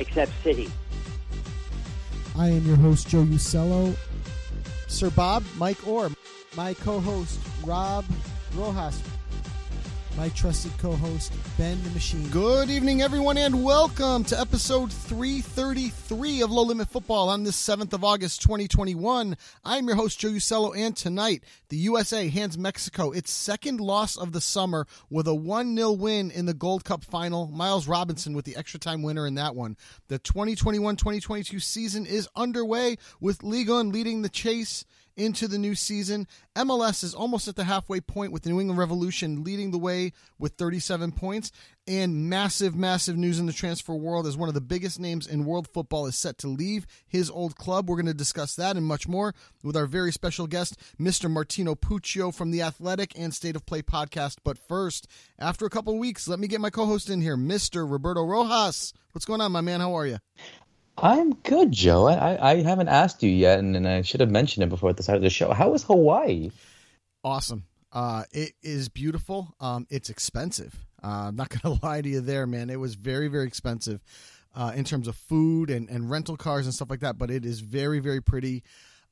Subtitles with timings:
[0.00, 0.68] except City.
[2.36, 3.94] I am your host, Joe Usello.
[4.88, 6.10] Sir Bob, Mike Orr,
[6.56, 8.04] my co-host, Rob
[8.54, 9.00] Rojas,
[10.16, 12.28] my trusted co-host, Ben the Machine.
[12.28, 17.92] Good evening, everyone, and welcome to episode 333 of Low Limit Futbol on this 7th
[17.92, 19.36] of August, 2021.
[19.64, 24.32] I'm your host, Joe Usello, and tonight, the USA hands Mexico its second loss of
[24.32, 27.46] the summer with a 1 0 win in the Gold Cup final.
[27.48, 29.76] Miles Robinson with the extra time winner in that one.
[30.08, 34.84] The 2021 2022 season is underway with Liga leading the chase
[35.20, 36.26] into the new season.
[36.56, 40.12] MLS is almost at the halfway point with the New England Revolution leading the way
[40.38, 41.52] with 37 points.
[41.86, 45.44] And massive, massive news in the transfer world as one of the biggest names in
[45.44, 47.88] world football is set to leave his old club.
[47.88, 51.30] We're going to discuss that and much more with our very special guest, Mr.
[51.30, 54.36] Martino Puccio from the Athletic and State of Play podcast.
[54.42, 55.06] But first,
[55.38, 57.90] after a couple weeks, let me get my co host in here, Mr.
[57.90, 58.94] Roberto Rojas.
[59.12, 59.80] What's going on, my man?
[59.80, 60.18] How are you?
[60.96, 62.08] I'm good, Joe.
[62.08, 64.96] I, I haven't asked you yet, and, and I should have mentioned it before at
[64.96, 65.52] the start of the show.
[65.52, 66.50] How was Hawaii?
[67.24, 67.64] Awesome.
[67.92, 69.54] Uh, it is beautiful.
[69.60, 70.74] Um, it's expensive.
[71.02, 72.70] Uh, I'm not going to lie to you there, man.
[72.70, 74.00] It was very, very expensive
[74.54, 77.44] uh, in terms of food and, and rental cars and stuff like that, but it
[77.44, 78.62] is very, very pretty.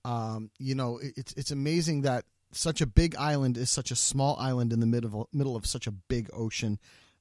[0.04, 3.96] Um, you know, it, it's, it's amazing that such a big island is such a
[3.96, 6.78] small island in the middle of, middle of such a big ocean.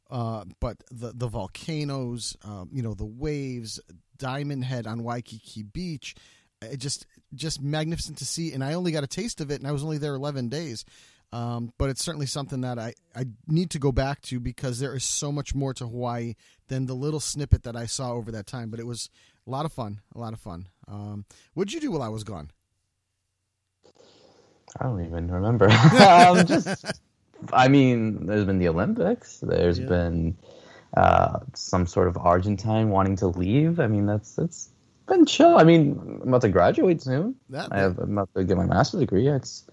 [0.10, 3.82] Uh, but the the volcanoes, um, you know, the waves,
[4.18, 6.16] Diamond Head on Waikiki Beach,
[6.62, 8.54] it just just magnificent to see.
[8.54, 10.86] And I only got a taste of it, and I was only there eleven days.
[11.34, 14.96] Um, but it's certainly something that I, I need to go back to because there
[14.96, 16.36] is so much more to Hawaii
[16.70, 18.70] than the little snippet that I saw over that time.
[18.70, 19.10] But it was
[19.46, 20.70] a lot of fun, a lot of fun.
[20.88, 22.50] Um, what did you do while I was gone?
[24.80, 25.70] I don't even remember.
[26.00, 26.86] um, just
[27.52, 29.40] I mean, there's been the Olympics.
[29.40, 29.88] There's Yeah.
[29.88, 30.38] been
[30.96, 33.80] uh, some sort of Argentine wanting to leave.
[33.80, 34.70] I mean, that's that's
[35.08, 35.58] been chill.
[35.58, 37.36] I mean, I'm about to graduate soon.
[37.50, 39.28] That- I have, I'm about to get my master's degree.
[39.28, 39.66] It's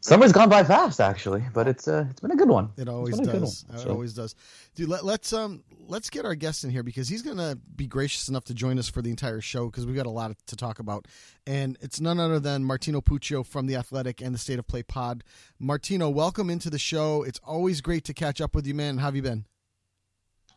[0.00, 2.70] summer's gone by fast, actually, but it's uh, it's been a good one.
[2.76, 3.64] It always been a good does.
[3.68, 3.76] one.
[3.78, 4.34] It So- always does.
[4.74, 8.28] Dude, let, let's um let's get our guest in here because he's gonna be gracious
[8.28, 10.78] enough to join us for the entire show because we've got a lot to talk
[10.78, 11.06] about,
[11.46, 14.82] and it's none other than Martino Puccio from the Athletic and the State of Play
[14.82, 15.22] Pod.
[15.58, 17.22] Martino, welcome into the show.
[17.22, 18.98] It's always great to catch up with you, man.
[18.98, 19.44] How have you been?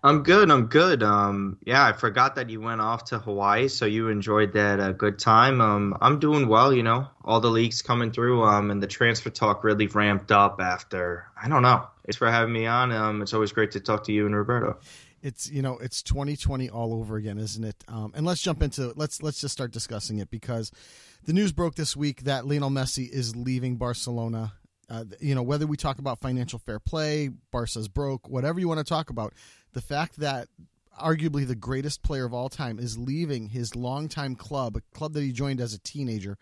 [0.03, 0.51] I'm good.
[0.51, 1.01] I'm good.
[1.01, 4.91] Um, yeah, I forgot that you went off to Hawaii, so you enjoyed that uh,
[4.91, 5.59] good time.
[5.59, 6.71] Um, I'm doing well.
[6.71, 8.43] You know, all the leagues coming through.
[8.43, 11.25] Um, and the transfer talk really ramped up after.
[11.41, 11.87] I don't know.
[12.05, 12.91] Thanks for having me on.
[12.91, 14.77] Um, it's always great to talk to you and Roberto.
[15.23, 17.83] It's you know it's 2020 all over again, isn't it?
[17.87, 20.71] Um, and let's jump into let's let's just start discussing it because
[21.25, 24.53] the news broke this week that Lionel Messi is leaving Barcelona.
[24.89, 28.77] Uh, you know whether we talk about financial fair play, Barca's broke, whatever you want
[28.77, 29.33] to talk about,
[29.77, 30.47] the fact that
[30.99, 35.21] arguably the greatest player of all time is leaving his longtime club, a club that
[35.21, 36.35] he joined as a teenager,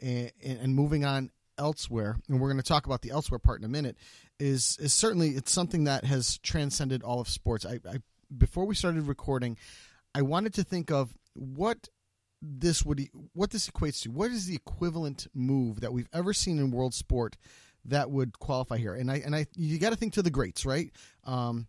[0.00, 3.66] and, and moving on elsewhere, and we're going to talk about the elsewhere part in
[3.66, 3.98] a minute,
[4.38, 7.66] is is certainly it's something that has transcended all of sports.
[7.66, 7.98] I, I
[8.34, 9.58] before we started recording,
[10.14, 11.90] I wanted to think of what
[12.40, 14.10] this would what this equates to.
[14.10, 17.36] What is the equivalent move that we've ever seen in world sport
[17.84, 18.94] that would qualify here?
[18.94, 20.90] And I and I you got to think to the greats, right?
[21.24, 21.66] Um,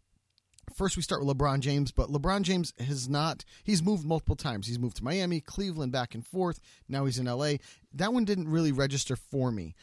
[0.75, 3.43] first we start with LeBron James, but LeBron James has not.
[3.63, 4.67] He's moved multiple times.
[4.67, 6.59] He's moved to Miami, Cleveland, back and forth.
[6.87, 7.53] Now he's in LA.
[7.93, 9.75] That one didn't really register for me.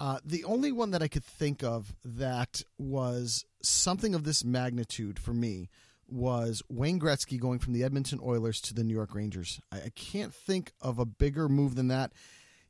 [0.00, 5.18] Uh, the only one that I could think of that was something of this magnitude
[5.18, 5.68] for me
[6.08, 9.60] was Wayne Gretzky going from the Edmonton Oilers to the New York Rangers.
[9.70, 12.12] I, I can't think of a bigger move than that.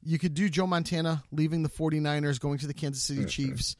[0.02, 3.76] You could do Joe Montana leaving the 49ers, going to the Kansas City Chiefs,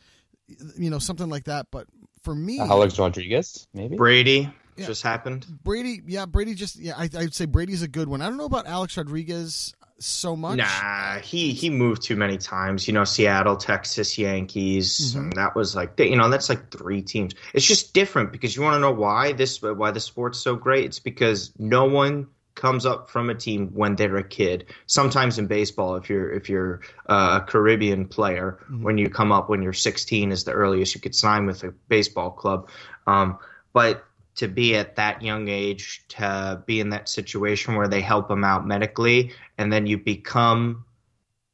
[0.78, 1.66] you know, something like that.
[1.70, 1.88] But
[2.22, 4.86] for me, Alex Rodriguez, maybe Brady Yeah.
[4.86, 5.46] just happened.
[5.64, 8.22] Brady, yeah, Brady just, yeah, I, I'd say Brady's a good one.
[8.22, 10.56] I don't know about Alex Rodriguez so much.
[10.58, 12.88] Nah, he he moved too many times.
[12.88, 15.14] You know, Seattle, Texas, Yankees.
[15.14, 15.19] Mhm.
[15.19, 17.34] and that was like you know that's like three teams.
[17.54, 20.86] It's just different because you want to know why this why the sport's so great.
[20.86, 22.26] It's because no one
[22.62, 24.66] comes up from a team when they're a kid.
[24.86, 29.62] Sometimes in baseball, if you're if you're a Caribbean player, when you come up when
[29.62, 32.70] you're 16 is the earliest you could sign with a baseball club.
[33.08, 33.36] Um,
[33.72, 34.04] but
[34.36, 38.44] to be at that young age, to be in that situation where they help them
[38.44, 40.84] out medically, and then you become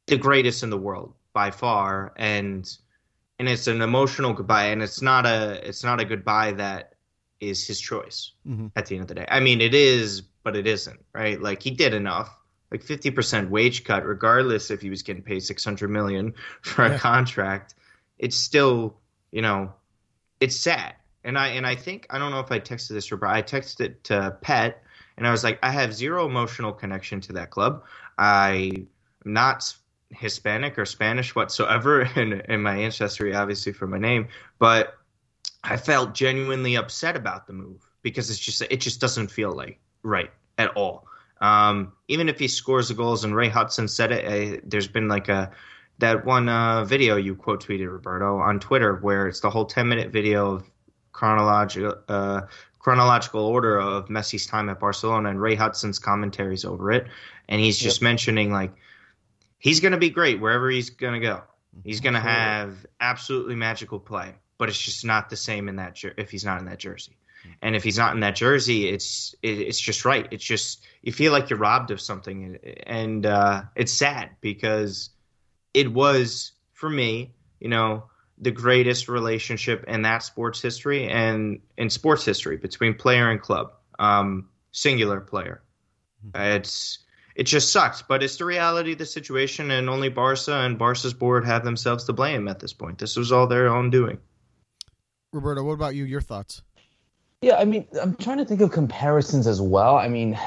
[0.05, 2.77] the greatest in the world by far, and
[3.39, 6.93] and it's an emotional goodbye, and it's not a it's not a goodbye that
[7.39, 8.71] is his choice Mhm.
[8.75, 9.25] at the end of the day.
[9.27, 11.41] I mean, it is, but it isn't, right?
[11.41, 12.35] Like he did enough.
[12.71, 16.85] Like fifty percent wage cut, regardless if he was getting paid six hundred million for
[16.85, 16.87] Yeah.
[16.87, 17.73] a contract,
[18.19, 18.97] it's still,
[19.31, 19.73] you know,
[20.39, 20.95] it's sad.
[21.23, 23.41] And I and I think I don't know if I texted this or but I
[23.41, 24.83] texted it to Pet,
[25.17, 27.83] and I was like, I have zero emotional connection to that club.
[28.17, 28.71] I
[29.25, 29.73] am not
[30.11, 34.27] Hispanic or Spanish whatsoever in in my ancestry, obviously for my name,
[34.59, 34.97] but
[35.63, 39.79] I felt genuinely upset about the move because it's just it just doesn't feel like
[40.03, 41.05] right at all.
[41.41, 45.07] Um, even if he scores the goals, and Ray Hudson said it, uh, there's been
[45.07, 45.51] like a
[45.99, 49.87] that one uh, video you quote tweeted Roberto on Twitter where it's the whole 10
[49.87, 50.69] minute video of
[51.11, 52.41] chronological uh,
[52.79, 57.07] chronological order of Messi's time at Barcelona and Ray Hudson's commentaries over it,
[57.47, 58.71] and he's just mentioning like
[59.59, 61.43] he's going to be great wherever he's going to go.
[61.83, 65.95] He's going to have absolutely magical play, but it's just not the same in that
[65.95, 67.18] jer- if he's not in that jersey.
[67.61, 70.27] And if he's not in that jersey, it's it, it's just right.
[70.31, 75.09] It's just you feel like you're robbed of something, and uh, it's sad because
[75.73, 78.05] it was for me, you know,
[78.37, 83.73] the greatest relationship in that sports history and in sports history between player and club,
[83.99, 85.61] um, singular player.
[86.35, 86.99] It's
[87.35, 91.13] it just sucks, but it's the reality of the situation, and only Barca and Barca's
[91.13, 92.97] board have themselves to blame at this point.
[92.97, 94.17] This was all their own doing.
[95.31, 96.05] Roberto, what about you?
[96.05, 96.63] Your thoughts?
[97.41, 99.95] Yeah, I mean, I'm trying to think of comparisons as well.
[99.95, 100.37] I mean,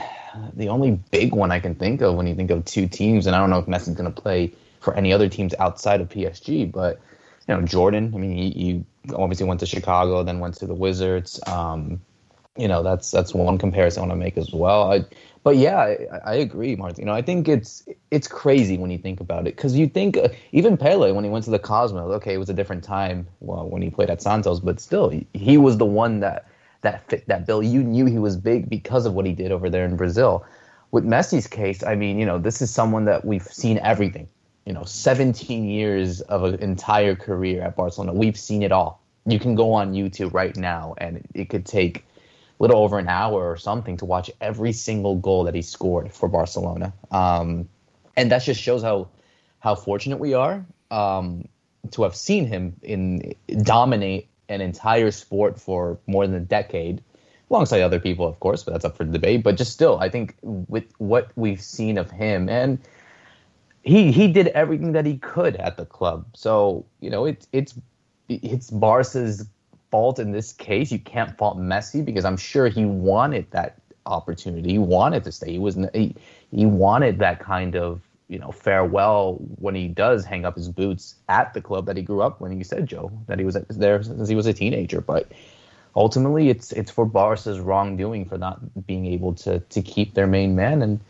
[0.52, 3.34] the only big one I can think of when you think of two teams, and
[3.34, 6.70] I don't know if Messi's going to play for any other teams outside of PSG,
[6.70, 7.00] but
[7.48, 8.12] you know, Jordan.
[8.14, 11.40] I mean, he, he obviously went to Chicago, then went to the Wizards.
[11.46, 12.02] Um,
[12.58, 14.92] you know, that's that's one comparison I want to make as well.
[14.92, 15.06] I,
[15.42, 17.00] but yeah, I, I agree, Martin.
[17.00, 20.18] You know, I think it's it's crazy when you think about it because you think
[20.18, 23.26] uh, even Pele when he went to the Cosmos, okay, it was a different time
[23.40, 26.46] well, when he played at Santos, but still, he, he was the one that
[26.82, 27.62] that fit that bill.
[27.62, 30.44] You knew he was big because of what he did over there in Brazil.
[30.90, 34.28] With Messi's case, I mean, you know, this is someone that we've seen everything.
[34.66, 38.12] You know, 17 years of an entire career at Barcelona.
[38.12, 39.02] We've seen it all.
[39.26, 42.02] You can go on YouTube right now, and it could take a
[42.62, 46.28] little over an hour or something to watch every single goal that he scored for
[46.28, 46.92] Barcelona.
[47.10, 47.68] Um,
[48.16, 49.08] and that just shows how
[49.58, 51.48] how fortunate we are um,
[51.92, 57.02] to have seen him in dominate an entire sport for more than a decade,
[57.50, 59.42] alongside other people, of course, but that's up for debate.
[59.42, 62.78] But just still, I think with what we've seen of him, and
[63.82, 66.26] he he did everything that he could at the club.
[66.34, 67.74] So you know, it's it's
[68.28, 69.46] it's Barca's
[69.90, 70.90] fault in this case.
[70.90, 74.70] You can't fault Messi because I'm sure he wanted that opportunity.
[74.70, 75.52] He wanted to stay.
[75.52, 76.14] He was he,
[76.50, 78.00] he wanted that kind of
[78.32, 82.02] you know farewell when he does hang up his boots at the club that he
[82.02, 82.50] grew up when.
[82.50, 85.30] he said Joe that he was there since he was a teenager, but
[85.94, 90.56] ultimately it's it's for Barca's wrongdoing for not being able to to keep their main
[90.56, 90.80] man.
[90.80, 91.00] And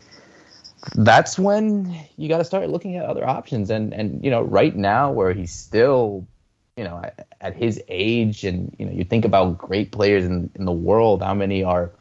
[0.95, 3.69] that's when you got to start looking at other options.
[3.69, 6.27] And and you know right now where he's still
[6.75, 10.49] you know at, at his age and you know you think about great players in
[10.55, 11.91] in the world how many are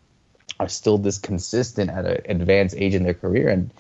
[0.58, 3.48] are still this consistent at an advanced age in their career.
[3.48, 3.70] And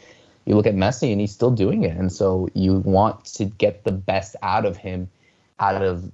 [0.44, 1.96] you look at Messi and he's still doing it.
[1.96, 5.10] And so you want to get the best out of him
[5.58, 6.10] out of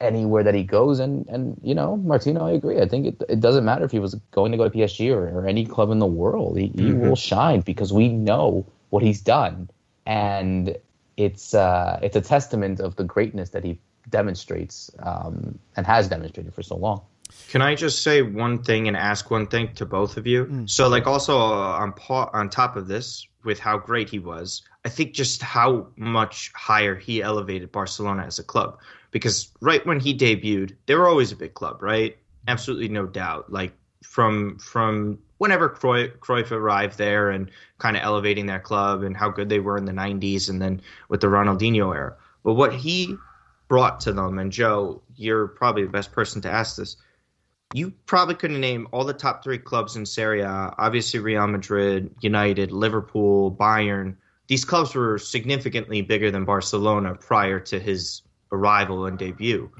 [0.00, 0.98] anywhere that he goes.
[1.00, 2.80] And and you know Martino I agree.
[2.80, 5.28] I think it, it doesn't matter if he was going to go to PSG or,
[5.28, 6.58] or any club in the world.
[6.58, 9.70] He, he will shine because we know what he's done.
[10.06, 10.76] And
[11.16, 16.54] it's uh it's a testament of the greatness that he demonstrates um and has demonstrated
[16.54, 17.02] for so long
[17.48, 20.46] Can I just say one thing and ask one thing to both of you?
[20.46, 20.70] Mm.
[20.70, 24.62] So, like, also uh, on pa- on top of this, with how great he was,
[24.84, 28.78] I think just how much higher he elevated Barcelona as a club.
[29.10, 32.16] Because right when he debuted, they were always a big club, right?
[32.46, 33.52] Absolutely no doubt.
[33.52, 33.72] Like
[34.02, 39.30] from from whenever Cruyff, Cruyff arrived there and kind of elevating that club and how
[39.30, 42.14] good they were in the '90s, and then with the Ronaldinho era.
[42.44, 43.16] But what he
[43.68, 46.96] brought to them, and Joe, you're probably the best person to ask this
[47.72, 50.74] you probably couldn't name all the top three clubs in Serie A.
[50.78, 54.16] Obviously, Real Madrid, United, Liverpool, Bayern.
[54.48, 59.70] These clubs were significantly bigger than Barcelona prior to his arrival and debut.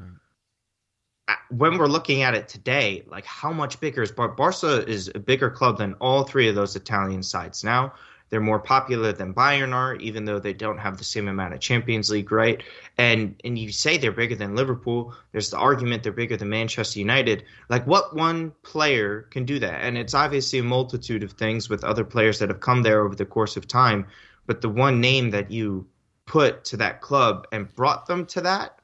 [1.26, 5.10] Uh, When we're looking at it today, like how much bigger is Bar- Barca is
[5.14, 7.94] a bigger club than all three of those Italian sides now.
[8.28, 11.58] They're more popular than Bayern are, even though they don't have the same amount of
[11.58, 12.62] Champions League, right?
[13.00, 15.14] And and you say they're bigger than Liverpool.
[15.32, 17.44] There's the argument they're bigger than Manchester United.
[17.70, 19.80] Like what one player can do that?
[19.80, 23.14] And it's obviously a multitude of things with other players that have come there over
[23.14, 24.06] the course of time.
[24.46, 25.86] But the one name that you
[26.26, 28.80] put to that club and brought them to that,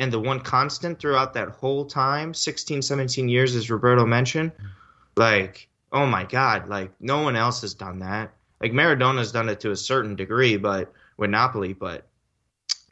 [0.00, 4.50] and the one constant throughout that whole time, 16, 17 years, as Roberto mentioned,
[5.16, 8.32] like, oh my God, like no one else has done that.
[8.60, 12.09] Like Maradona's done it to a certain degree, but with Napoli, but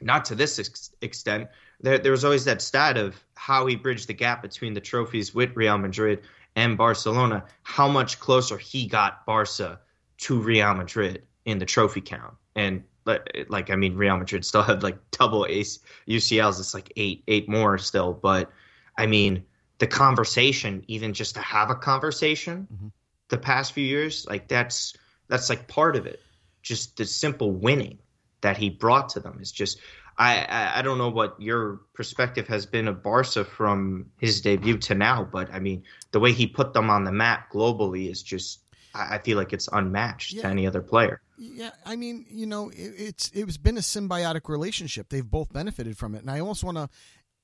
[0.01, 1.49] not to this ex- extent.
[1.81, 5.35] There, there was always that stat of how he bridged the gap between the trophies
[5.35, 6.23] with Real Madrid
[6.57, 9.81] and Barcelona, how much closer he got Barca
[10.19, 12.35] to Real Madrid in the trophy count.
[12.57, 16.59] And like, I mean, Real Madrid still had like double ace UCLs.
[16.59, 18.13] It's like eight, eight more still.
[18.13, 18.51] But
[18.99, 19.45] I mean,
[19.79, 22.93] the conversation, even just to have a conversation, Mhm.
[23.29, 24.95] the past few years, like that's
[25.29, 26.21] that's like part of it.
[26.63, 27.99] Just the simple winning
[28.41, 29.79] that he brought to them is just.
[30.21, 34.97] I, I don't know what your perspective has been of Barca from his debut to
[34.97, 38.59] now, but I mean the way he put them on the map globally is just
[38.93, 40.43] I, I feel like it's unmatched Yeah.
[40.43, 41.21] to any other player.
[41.37, 45.09] Yeah, I mean, you know, it, it's it's been a symbiotic relationship.
[45.09, 46.89] They've both benefited from it, and I almost want to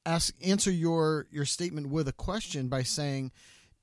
[0.05, 3.31] ask answer your your statement with a question by saying,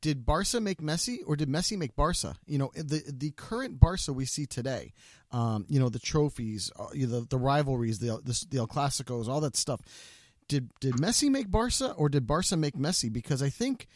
[0.01, 2.36] did Barca make Messi or did Messi make Barca?
[2.46, 4.93] You know, the the current Barca we see today,
[5.31, 9.41] um, you know, the trophies, uh, the, the rivalries, the, the the El Clasicos, all
[9.41, 9.79] that stuff.
[10.48, 13.12] Did did Messi make Barca or did Barca make Messi?
[13.12, 13.88] Because I think.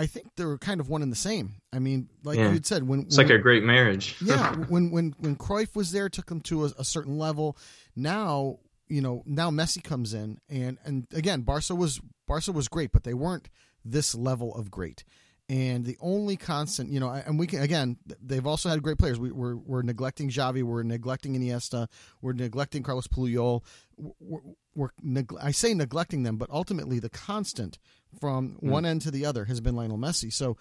[0.00, 1.54] I think they're kind of one and the same.
[1.72, 2.52] I mean, like Yeah.
[2.52, 4.14] you said, when It's when, like a great marriage.
[4.24, 7.58] yeah, when when when Cruyff was there, took them to a, a certain level.
[7.96, 12.92] Now, you know, now Messi comes in, and and again, Barca was Barca was great,
[12.92, 13.48] but they weren't
[13.84, 15.02] this level of great.
[15.50, 19.18] And the only constant, you know, and we can again, they've also had great players.
[19.18, 21.88] We, we're we're neglecting Xavi, we're neglecting Iniesta,
[22.20, 23.62] we're neglecting Carlos Puyol.
[23.96, 24.40] We're,
[24.74, 27.78] we're neg- I say neglecting them, but ultimately the constant
[28.20, 28.70] from hmm.
[28.70, 30.30] one end to the other has been Lionel Messi.
[30.30, 30.58] So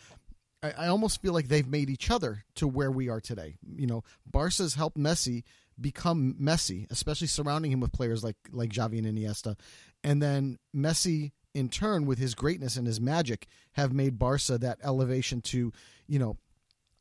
[0.64, 3.58] I, I almost feel like they've made each other to where we are today.
[3.76, 5.44] You know, Barca's helped Messi
[5.80, 9.58] become Messi, especially surrounding him with players like like Xavi and Iniesta,
[10.04, 14.80] and then Messi in turn with his greatness and his magic have made Barca that
[14.84, 15.72] elevation to,
[16.08, 16.38] you know,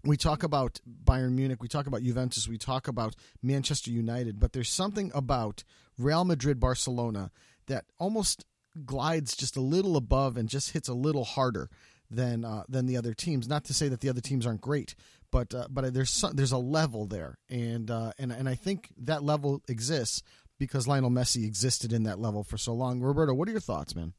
[0.05, 4.53] we talk about Bayern Munich, we talk about Juventus, we talk about Manchester United, but
[4.53, 5.65] there's something about
[5.99, 7.31] Real Madrid, Barcelona
[7.67, 8.45] that almost
[8.85, 11.69] glides just a little above and just hits a little harder
[12.11, 13.49] than uh, than the other teams.
[13.49, 14.95] Not to say that the other teams aren't great,
[15.31, 18.91] but uh, but there's some, there's a level there, and uh, and and I think
[18.99, 20.23] that level exists
[20.59, 23.01] because Lionel Messi existed in that level for so long.
[23.01, 24.13] Roberto, what are your thoughts, man?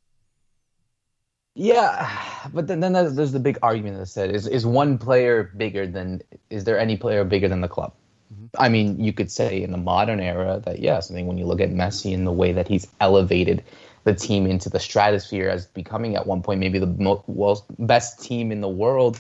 [1.60, 2.08] Yeah,
[2.54, 5.88] but then, then there's, there's the big argument that said is is one player bigger
[5.88, 6.22] than
[6.52, 7.94] is there any player bigger than the club?
[8.32, 8.46] Mm-hmm.
[8.60, 11.10] I mean, you could say in the modern era that yes.
[11.10, 13.64] I mean, when you look at Messi and the way that he's elevated
[14.04, 18.22] the team into the stratosphere as becoming at one point maybe the mo- well, best
[18.22, 19.20] team in the world,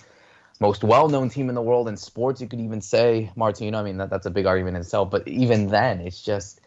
[0.59, 2.39] most well-known team in the world in sports.
[2.39, 3.79] You could even say Martino.
[3.79, 5.09] I mean, that, that's a big argument in itself.
[5.09, 6.61] But even then, it's just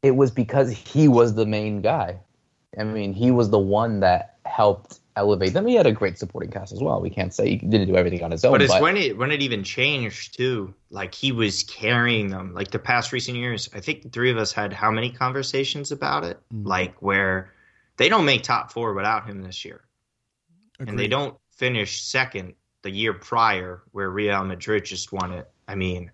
[0.00, 2.20] it was because he was the main guy.
[2.78, 5.66] I mean, he was the one that helped elevate them.
[5.66, 7.00] He had a great supporting cast as well.
[7.00, 8.52] We can't say he didn't do everything on his own.
[8.52, 10.74] But it's when it when it even changed too.
[10.90, 12.54] Like he was carrying them.
[12.54, 15.92] Like the past recent years, I think the three of us had how many conversations
[15.92, 16.38] about it?
[16.52, 16.66] Mm-hmm.
[16.66, 17.52] Like where
[17.96, 19.82] they don't make top four without him this year,
[20.78, 25.50] and they don't finish second the year prior where Real Madrid just won it.
[25.66, 26.10] I mean.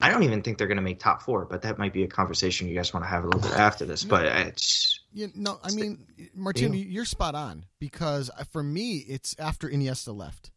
[0.00, 2.08] I don't even think they're going to make top four, but that might be a
[2.08, 4.04] conversation you guys want to have a little bit after this.
[4.04, 9.34] But it's Yeah, no, I mean, Martino, you're spot on because uh, for me, it's
[9.38, 10.50] after Iniesta left.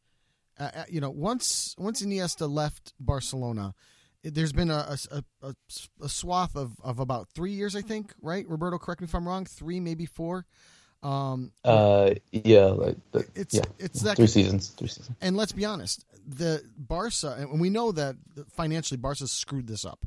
[0.60, 3.74] Uh, uh, you know, once once Iniesta left Barcelona,
[4.24, 5.56] it- there's been a a, a,
[6.02, 8.14] a swath of, of about three years, I think.
[8.22, 9.46] Right, Roberto, correct me if I'm wrong.
[9.46, 10.46] Three, maybe four,
[11.02, 15.18] Um, uh, yeah, like the, it's yeah, it's that three seasons, three seasons.
[15.22, 18.16] And let's be honest, the Barca, and we know that
[18.52, 20.06] financially Barca screwed this up.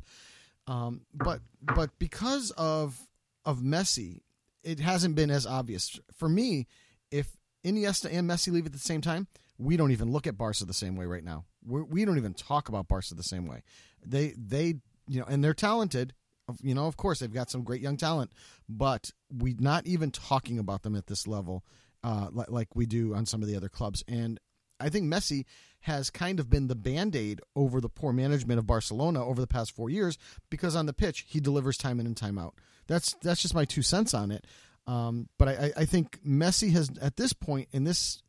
[0.67, 2.99] Um, but but because of
[3.45, 4.21] of Messi,
[4.63, 6.67] it hasn't been as obvious for me.
[7.09, 10.65] If Iniesta and Messi leave at the same time, we don't even look at Barca
[10.65, 11.45] the same way right now.
[11.65, 13.63] We're, we do not even talk about Barca the same way.
[14.05, 14.75] They they
[15.07, 16.13] you know, and they're talented.
[16.61, 18.31] You know, of course, they've got some great young talent,
[18.69, 21.65] but we're not even talking about them at this level,
[22.05, 24.01] uh, like, like we do on some of the other clubs.
[24.07, 24.39] And
[24.79, 25.45] I think Messi
[25.81, 29.47] has kind of been the band aid over the poor management of Barcelona over the
[29.47, 30.17] past four years
[30.49, 32.55] because on the pitch he delivers time in and time out.
[32.87, 34.45] That's that's just my two cents on it.
[34.85, 38.21] Um, but I, I think Messi has at this point in this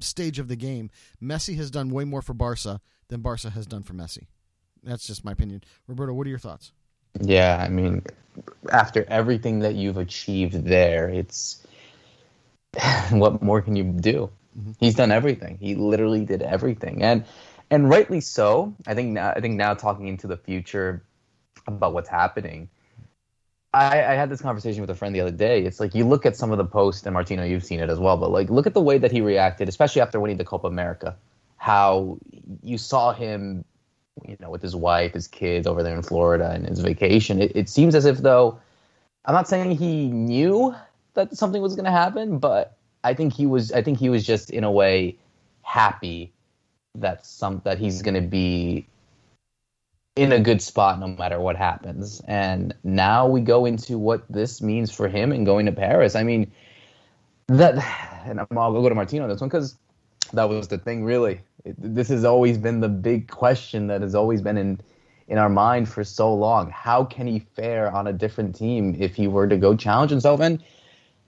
[0.00, 0.90] stage of the game,
[1.22, 4.26] Messi has done way more for Barca than Barca has done for Messi.
[4.82, 5.62] That's just my opinion.
[5.86, 6.72] Roberto, what are your thoughts?
[7.20, 8.02] Yeah, I mean,
[8.70, 11.64] after everything that you've achieved there, it's
[13.10, 14.30] what more can you do?
[14.60, 14.72] Mm-hmm.
[14.78, 15.58] He's done everything.
[15.58, 17.24] He literally did everything, and
[17.70, 18.74] and rightly so.
[18.86, 21.02] I think now, I think now talking into the future
[21.66, 22.68] about what's happening.
[23.72, 25.62] I, I, had this conversation with a friend the other day.
[25.62, 28.00] It's like you look at some of the posts, and Martino, you've seen it as
[28.00, 28.16] well.
[28.16, 31.16] But like, look at the way that he reacted, especially after winning the Copa America.
[31.56, 32.18] How
[32.62, 33.64] you saw him
[34.26, 37.40] you know, with his wife, his kids over there in Florida and his vacation.
[37.40, 38.60] It, it seems as if though,
[39.24, 40.74] I'm not saying he knew
[41.14, 43.72] that something was going to happen, but I think he was.
[43.72, 45.16] I think he was just in a way
[45.62, 46.32] happy
[46.96, 48.86] that some that he's going to be
[50.16, 52.20] in a good spot no matter what happens.
[52.26, 56.14] And now we go into what this means for him and going to Paris.
[56.14, 56.50] I mean,
[57.48, 57.78] that,
[58.26, 59.76] and I'll go to Martino on this one because
[60.32, 61.40] that was the thing, really.
[61.64, 64.80] It, this has always been the big question that has always been in
[65.28, 66.70] in our mind for so long.
[66.70, 70.40] How can he fare on a different team if he were to go challenge himself?
[70.40, 70.60] And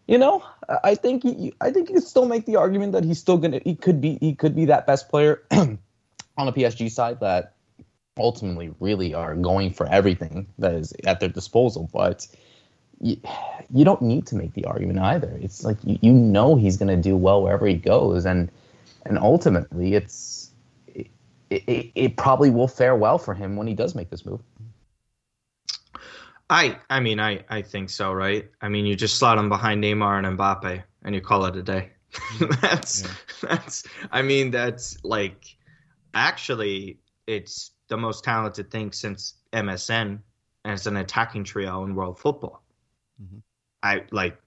[0.07, 0.45] you know,
[0.85, 3.61] I think he, I think you could still make the argument that he's still gonna
[3.65, 5.79] he could be he could be that best player on
[6.37, 7.55] the PSG side that
[8.19, 12.27] ultimately really are going for everything that is at their disposal, but.
[13.05, 13.17] You,
[13.75, 15.37] you don't need to make the argument either.
[15.43, 18.49] It's like you, you know he's going to do well wherever he goes, and
[19.05, 20.51] and ultimately, it's
[21.53, 24.41] it, it, it probably will fare well for him when he does make this move.
[26.51, 28.49] I I mean I I think so, right?
[28.61, 31.63] I mean you just slot him behind Neymar and Mbappe and you call it a
[31.63, 31.91] day.
[32.61, 33.49] that's yeah.
[33.49, 35.57] that's I mean that's like
[36.15, 40.21] actually it's the most talented thing since MSN
[40.65, 42.63] as an attacking trio in world football.
[43.23, 43.39] Mm-hmm.
[43.83, 44.39] I like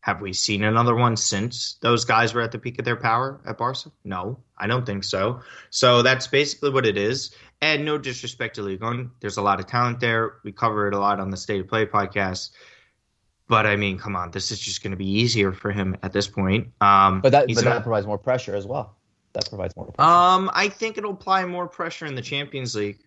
[0.00, 3.40] have we seen another one since those guys were at the peak of their power
[3.46, 3.90] at Barca?
[4.04, 5.40] No, I don't think so.
[5.70, 7.34] So that's basically what it is.
[7.60, 10.36] And no disrespect to Ligue 1, there's a lot of talent there.
[10.44, 12.50] We cover it a lot on the State of Play podcast.
[13.48, 16.12] But I mean, come on, this is just going to be easier for him at
[16.12, 16.68] this point.
[16.80, 18.94] Um, but that, but that provides more pressure as well.
[19.32, 19.86] That provides more.
[19.86, 20.08] Pressure.
[20.08, 22.98] Um, I think it'll apply more pressure in the Champions League.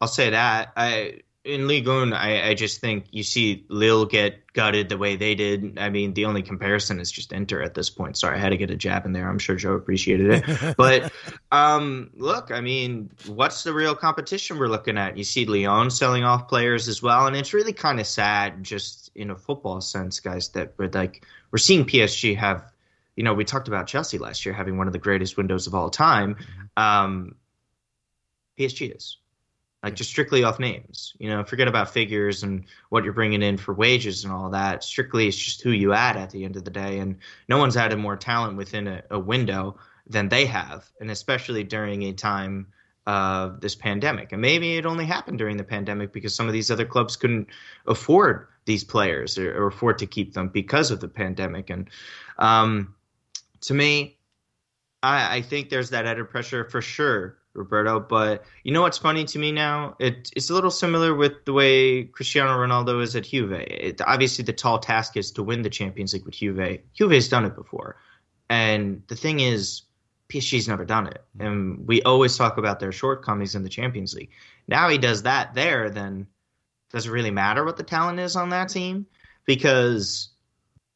[0.00, 0.72] I'll say that.
[0.76, 5.16] I in Ligue 1, I, I just think you see Lille get gutted the way
[5.16, 5.78] they did.
[5.78, 8.18] I mean, the only comparison is just Inter at this point.
[8.18, 9.28] Sorry, I had to get a jab in there.
[9.28, 10.74] I'm sure Joe appreciated it.
[10.76, 11.10] but
[11.50, 15.16] um, look, I mean, what's the real competition we're looking at?
[15.16, 19.10] You see Lyon selling off players as well, and it's really kind of sad, just
[19.14, 22.70] in a football sense, guys, that we're like we're seeing PSG have.
[23.16, 25.74] You know, we talked about Chelsea last year having one of the greatest windows of
[25.74, 26.36] all time.
[26.36, 26.82] Mm-hmm.
[26.82, 27.34] Um,
[28.58, 29.18] PSG is
[29.82, 31.14] like just strictly off names.
[31.18, 34.84] You know, forget about figures and what you're bringing in for wages and all that.
[34.84, 36.98] Strictly, it's just who you add at the end of the day.
[36.98, 37.16] And
[37.48, 42.02] no one's added more talent within a, a window than they have, and especially during
[42.02, 42.66] a time
[43.06, 44.32] of this pandemic.
[44.32, 47.48] And maybe it only happened during the pandemic because some of these other clubs couldn't
[47.86, 51.70] afford these players or, or afford to keep them because of the pandemic.
[51.70, 51.88] And
[52.38, 52.94] um,
[53.62, 54.18] to me,
[55.02, 58.00] I, I think there's that added pressure for sure Roberto.
[58.00, 59.96] But you know what's funny to me now?
[59.98, 63.52] It, it's a little similar with the way Cristiano Ronaldo is at Juve.
[63.52, 66.80] It, obviously, the tall task is to win the Champions League with Juve.
[66.94, 67.96] Juve's done it before,
[68.48, 69.82] and the thing is,
[70.28, 71.46] PSG's never done it, mm-hmm.
[71.46, 74.30] and we always talk about their shortcomings in the Champions League.
[74.68, 76.26] Now he does that there, then
[76.92, 79.06] does it really matter what the talent is on that team?
[79.44, 80.30] Because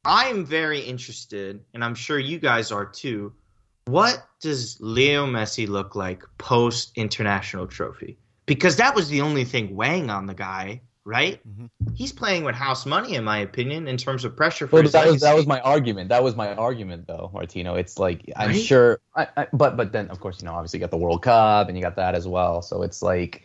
[0.05, 3.33] I'm very interested, and I'm sure you guys are too
[3.87, 8.19] what does Leo Messi look like post international trophy?
[8.47, 11.41] Because that was the only thing weighing on the guy, right?
[11.49, 11.95] Mm-hmm.
[11.95, 14.67] He's playing with house money, in my opinion, in terms of pressure.
[14.67, 16.11] For well, that was that was my argument.
[16.11, 17.75] That was my argument, though, Martino.
[17.75, 18.61] It's like I'm right?
[18.61, 21.23] sure, I, I, but but then of course you know obviously you got the World
[21.23, 22.63] Cup and you got that as well.
[22.63, 23.45] So it's like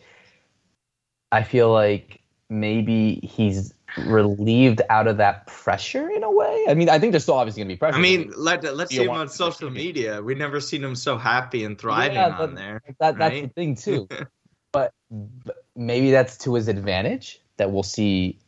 [1.32, 6.66] I feel like maybe he's relieved out of that pressure in a way.
[6.68, 7.98] I mean, I think there's still obviously gonna be pressure.
[7.98, 10.22] I mean, let let's see him on social media.
[10.22, 12.82] We've never seen him so happy and thriving Yeah, on there.
[13.00, 14.08] that, that's the thing too.
[14.72, 18.40] but, but maybe that's to his advantage that we'll see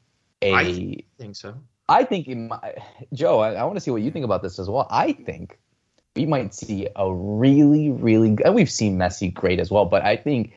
[0.41, 0.53] a.
[0.53, 1.55] I think so.
[1.89, 2.75] I think, in my,
[3.13, 4.87] Joe, I, I want to see what you think about this as well.
[4.89, 5.59] I think
[6.15, 8.37] we might see a really, really.
[8.45, 10.53] And we've seen Messi great as well, but I think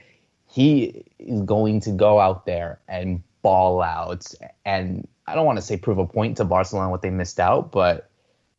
[0.49, 4.27] he is going to go out there and ball out.
[4.65, 7.71] And I don't want to say prove a point to Barcelona what they missed out,
[7.71, 8.11] but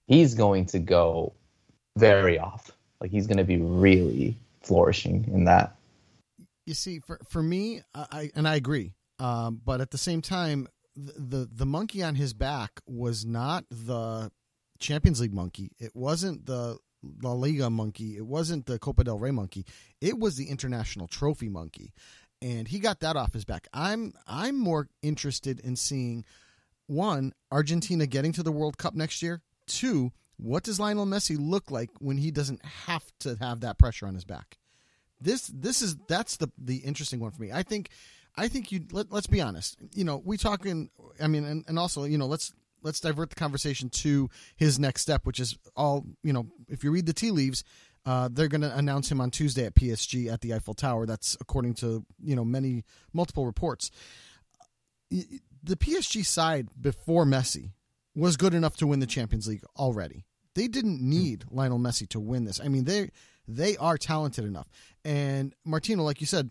[0.08, 1.34] he's going to go
[1.98, 2.71] very off.
[3.02, 5.76] Like he's going to be really flourishing in that.
[6.65, 8.93] You see, for for me, I and I agree.
[9.19, 13.65] Um, but at the same time, the, the the monkey on his back was not
[13.69, 14.32] the
[14.80, 15.71] Champions League monkey.
[15.80, 16.78] It wasn't the
[17.21, 18.17] La Liga monkey.
[18.17, 19.65] It wasn't the Copa del Rey monkey.
[20.02, 21.93] It was the international trophy monkey,
[22.45, 23.67] and he got that off his back.
[23.73, 26.23] I'm I'm more interested in seeing
[26.86, 29.41] one Argentina getting to the World Cup next year.
[29.65, 34.05] Two, what does Lionel Messi look like when he doesn't have to have that pressure
[34.05, 34.60] on his back?
[35.19, 37.51] This this is that's the the interesting one for me.
[37.51, 37.89] I think
[38.36, 39.77] I think you let, let's be honest.
[39.95, 42.53] You know, we talking I mean and, and also, you know, let's
[42.84, 46.91] let's divert the conversation to his next step, which is all, you know, if you
[46.91, 47.63] read the tea leaves,
[48.05, 51.05] uh, they're going to announce him on Tuesday at PSG at the Eiffel Tower.
[51.05, 53.89] That's according to, you know, many multiple reports.
[55.09, 57.71] The PSG side before Messi
[58.15, 60.25] was good enough to win the Champions League already.
[60.53, 62.61] They didn't need Lionel Messi to win this.
[62.63, 63.09] I mean, they
[63.47, 64.67] they are talented enough.
[65.03, 66.49] And Martino, like you said,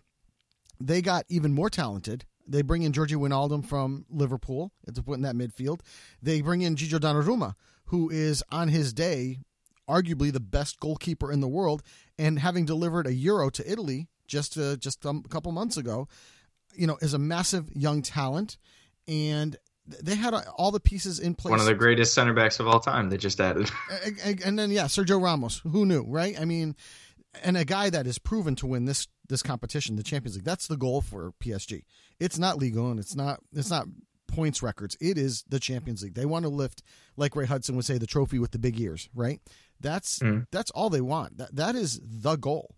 [0.81, 2.25] they got even more talented.
[2.47, 5.81] They bring in Georginio Wijnaldum from Liverpool to put in that midfield.
[6.23, 7.55] They bring in Gigio Donnarumma,
[7.87, 9.39] who is on his day
[9.89, 11.83] arguably the best goalkeeper in the world,
[12.19, 16.09] and having delivered a Euro to Italy just uh, just a couple months ago,
[16.75, 18.57] you know, is a massive young talent,
[19.07, 21.51] and they had uh, all the pieces in place.
[21.51, 23.11] One of the greatest center backs of all time.
[23.11, 23.71] They just added.
[24.25, 25.61] and, then yeah, Sergio Ramos.
[25.65, 26.39] Who knew, right?
[26.41, 26.75] I mean,
[27.43, 30.45] and a guy that is proven to win this this competition, the Champions League.
[30.45, 31.85] That's the goal for PSG.
[32.21, 33.87] It's not legal and it's not it's not
[34.27, 34.97] points records.
[35.01, 36.15] It is the Champions League.
[36.15, 36.83] They want to lift,
[37.17, 39.41] like Ray Hudson would say, the trophy with the big ears, right?
[39.85, 40.47] That's Mm.
[40.51, 41.37] that's all they want.
[41.39, 42.75] That that is the goal.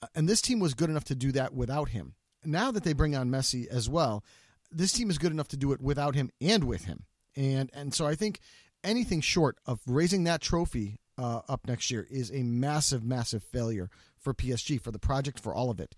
[0.00, 2.14] Uh, And this team was good enough to do that without him.
[2.44, 4.22] Now that they bring on Messi as well,
[4.70, 7.04] this team is good enough to do it without him and with him.
[7.36, 8.38] And and so I think
[8.82, 13.88] anything short of raising that trophy uh, up next year is a massive, massive failure
[14.18, 15.94] for PSG, for the project, for all of it.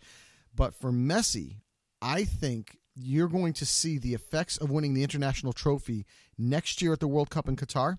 [0.55, 1.57] But for Messi,
[2.03, 6.07] I think you're going to see the effects of winning the international trophy
[6.38, 7.99] next year at the World Cup in Qatar.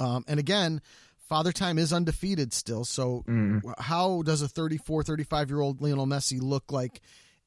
[0.00, 0.80] Um, and again,
[1.28, 2.84] Father Time is undefeated still.
[2.84, 3.60] So, Mm.
[3.78, 7.00] how does a 34, 35 year old Lionel Messi look like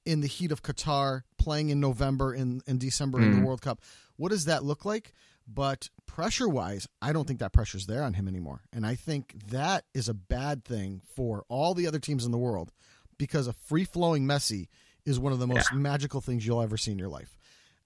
[0.06, 3.44] in the heat of Qatar, playing in November and, and December in the Mm.
[3.46, 3.82] World Cup?
[4.18, 5.14] What does that look like?
[5.48, 8.62] But pressure wise, I don't think that pressure's there on him anymore.
[8.72, 12.38] And I think that is a bad thing for all the other teams in the
[12.38, 12.72] world
[13.18, 14.68] because a free flowing Messi
[15.06, 17.36] is one of the most magical things you'll ever see in your life.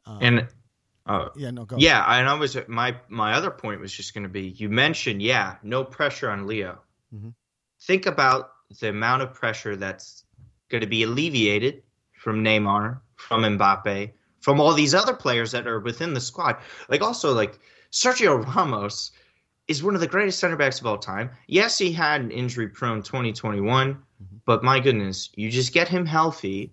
[0.06, 0.48] Um, And
[1.06, 1.78] uh, yeah, no, go.
[1.78, 5.22] yeah, and I was my my other point was just going to be you mentioned
[5.22, 6.80] yeah, no pressure on Leo.
[7.14, 7.34] Mhm.
[7.82, 10.24] Think about the amount of pressure that's
[10.70, 15.80] going to be alleviated from Neymar, from Mbappe, from all these other players that are
[15.80, 16.58] within the squad.
[16.90, 17.60] Like also like
[17.92, 19.12] Sergio Ramos
[19.68, 21.30] is one of the greatest center backs of all time.
[21.48, 23.98] Yes, he had an injury prone 2021,
[24.46, 26.72] but my goodness, you just get him healthy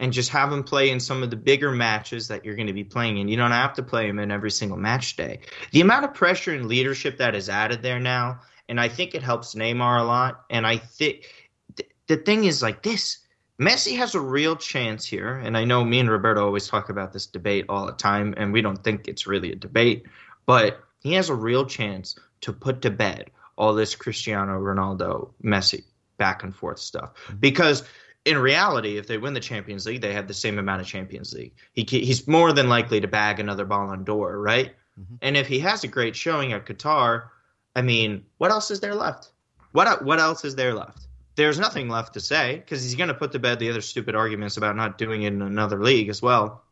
[0.00, 2.72] and just have him play in some of the bigger matches that you're going to
[2.72, 3.28] be playing in.
[3.28, 5.40] You don't have to play him in every single match day.
[5.72, 9.22] The amount of pressure and leadership that is added there now, and I think it
[9.22, 10.46] helps Neymar a lot.
[10.48, 11.28] And I think
[11.76, 13.18] th- the thing is like this.
[13.60, 17.12] Messi has a real chance here, and I know me and Roberto always talk about
[17.12, 20.06] this debate all the time, and we don't think it's really a debate,
[20.46, 25.84] but he has a real chance to put to bed all this Cristiano Ronaldo, Messi
[26.16, 27.10] back and forth stuff.
[27.38, 27.84] Because
[28.24, 31.32] in reality, if they win the Champions League, they have the same amount of Champions
[31.32, 31.54] League.
[31.72, 34.74] He he's more than likely to bag another Ballon d'Or, right?
[35.22, 37.28] And if he has a great showing at Qatar,
[37.74, 39.30] I mean, what else is there left?
[39.72, 41.06] What what else is there left?
[41.36, 44.14] There's nothing left to say because he's going to put to bed the other stupid
[44.14, 46.64] arguments about not doing it in another league as well.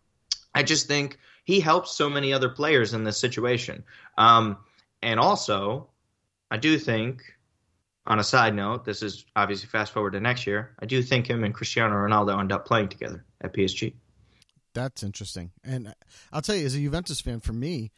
[0.55, 3.85] I just think he helps so many other players in this situation.
[4.19, 4.59] Um,
[5.01, 5.89] and also,
[6.51, 7.23] I do think,
[8.09, 10.75] on a side note, this is obviously fast forward to next year.
[10.81, 13.95] I do think him and Cristiano Ronaldo end up playing together at PSG.
[14.75, 15.53] That's interesting.
[15.63, 15.95] And
[16.33, 17.93] I'll tell you, as a Juventus fan, for me,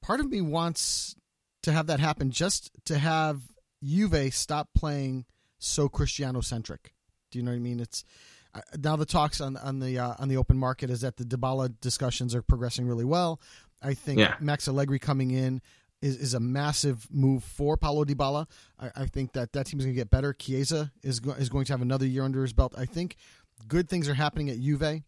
[0.00, 1.16] part of me wants
[1.62, 3.42] to have that happen just to have
[3.82, 5.26] Juve stop playing
[5.58, 6.94] so Cristiano centric.
[7.30, 7.80] Do you know what I mean?
[7.80, 8.04] It's
[8.54, 11.24] uh, now the talks on on the uh, on the open market is that the
[11.24, 13.40] Dybala discussions are progressing really well.
[13.82, 14.34] I think Yeah.
[14.40, 15.62] Max Allegri coming in
[16.02, 18.46] is, is a massive move for Paulo Dybala.
[18.78, 20.32] I, I think that that team is going to get better.
[20.32, 22.74] Chiesa is go, is going to have another year under his belt.
[22.76, 23.16] I think
[23.68, 25.02] good things are happening at Juve, and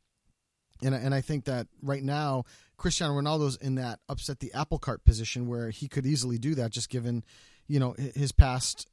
[0.82, 2.44] and I think that right now
[2.76, 6.70] Cristiano Ronaldo's in that upset the apple cart position where he could easily do that,
[6.70, 7.24] just given
[7.66, 8.88] you know his past,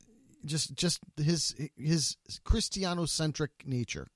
[0.46, 4.08] just just his his Cristiano centric nature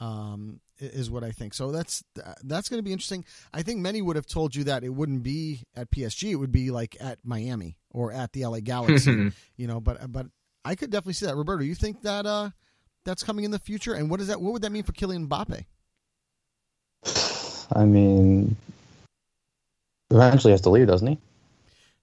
[0.00, 1.54] um, is what I think.
[1.54, 2.02] So that's
[2.42, 3.24] that's going to be interesting.
[3.52, 6.52] I think many would have told you that it wouldn't be at PSG; it would
[6.52, 9.32] be like at Miami or at the LA Galaxy.
[9.56, 10.26] you know, but but
[10.64, 11.36] I could definitely see that.
[11.36, 12.50] Roberto, you think that uh,
[13.04, 14.40] that's coming in the future, and what does that?
[14.40, 15.64] What would that mean for Kylian Mbappe?
[17.72, 18.56] I mean,
[20.10, 21.18] eventually has to leave, doesn't he?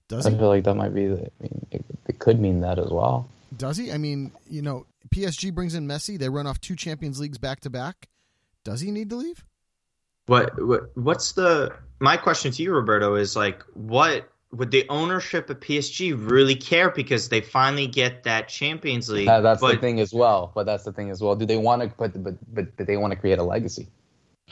[0.07, 1.07] Does I feel like that might be.
[1.07, 3.27] The, I mean, it, it could mean that as well.
[3.55, 3.91] Does he?
[3.91, 6.17] I mean, you know, PSG brings in Messi.
[6.17, 8.07] They run off two Champions Leagues back to back.
[8.67, 9.45] Does he need to leave?
[10.25, 15.49] What, what what's the my question to you, Roberto, is like what would the ownership
[15.49, 19.27] of PSG really care because they finally get that Champions League?
[19.27, 20.51] That, that's the thing as well.
[20.53, 21.33] But that's the thing as well.
[21.35, 21.87] Do they want to?
[21.97, 23.87] But but but, but they want to create a legacy.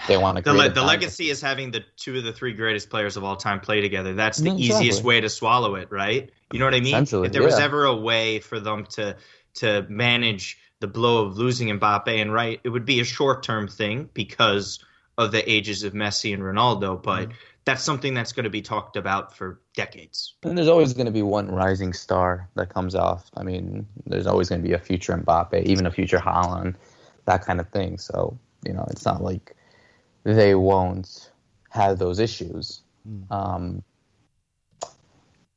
[0.07, 2.31] They want to the, create le- a the legacy is having the two of the
[2.31, 4.13] three greatest players of all time play together.
[4.13, 6.31] That's the No, easiest way to swallow it, right?
[6.51, 7.03] You know what I mean?
[7.03, 9.17] If there was ever a way for them to
[9.55, 13.67] to manage the blow of losing Mbappe and right, it would be a short term
[13.67, 14.79] thing because
[15.17, 17.01] of the ages of Messi and Ronaldo.
[17.01, 17.31] But Mm-hmm.
[17.65, 20.35] that's something that's going to be talked about for decades.
[20.43, 23.31] And there's always going to be one rising star that comes off.
[23.35, 26.75] I mean, there's always going to be a future Mbappe, even a future Haaland,
[27.25, 27.97] that kind of thing.
[27.97, 29.55] So, you know, it's not like
[30.23, 31.31] they won't
[31.71, 32.81] have those issues.
[33.31, 33.83] Um,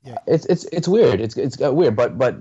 [0.05, 0.19] Yeah.
[0.27, 1.21] it's it's it's weird.
[1.21, 2.35] It's it's uh, weird, but but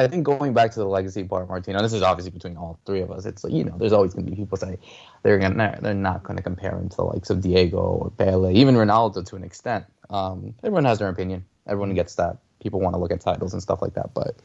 [0.00, 1.82] I think going back to the legacy part, Martino.
[1.82, 3.26] This is obviously between all three of us.
[3.26, 4.78] It's like you know, there's always going to be people say
[5.22, 8.54] they're gonna they're not going to compare him to the likes of Diego or Pele,
[8.54, 9.84] even Ronaldo to an extent.
[10.08, 11.44] Um, everyone has their opinion.
[11.66, 12.38] Everyone gets that.
[12.62, 14.36] People want to look at titles and stuff like that, but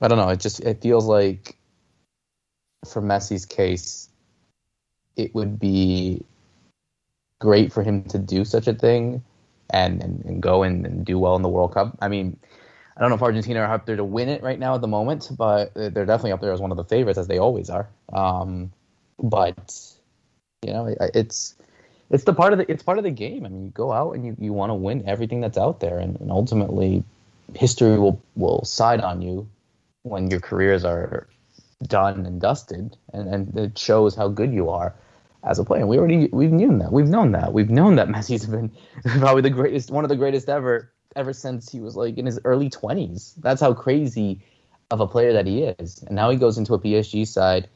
[0.00, 0.28] I don't know.
[0.28, 1.56] It just it feels like
[2.86, 4.08] for Messi's case,
[5.16, 6.22] it would be
[7.38, 9.22] great for him to do such a thing
[9.70, 11.96] and, and, and go and, and do well in the World Cup.
[12.00, 12.38] I mean,
[13.00, 14.86] I don't know if Argentina are up there to win it right now at the
[14.86, 17.88] moment, but they're definitely up there as one of the favorites, as they always are.
[18.12, 18.72] Um,
[19.18, 19.80] but
[20.62, 21.54] you know, it, it's
[22.10, 23.46] it's the part of the it's part of the game.
[23.46, 25.98] I mean, you go out and you, you want to win everything that's out there,
[25.98, 27.02] and, and ultimately,
[27.54, 29.48] history will will side on you
[30.02, 31.26] when your careers are
[31.84, 34.94] done and dusted, and, and it shows how good you are
[35.42, 35.86] as a player.
[35.86, 36.92] We already we've known that.
[36.92, 37.54] We've known that.
[37.54, 38.70] We've known that Messi's been
[39.04, 42.40] probably the greatest, one of the greatest ever, ever since he was like in his
[42.44, 43.34] early twenties.
[43.38, 44.40] That's how crazy
[44.90, 46.02] of a player that he is.
[46.02, 47.68] And now he goes into a PSG side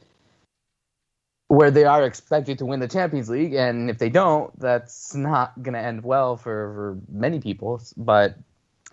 [1.47, 5.61] where they are expected to win the Champions League, and if they don't, that's not
[5.61, 7.81] going to end well for, for many people.
[7.95, 8.35] But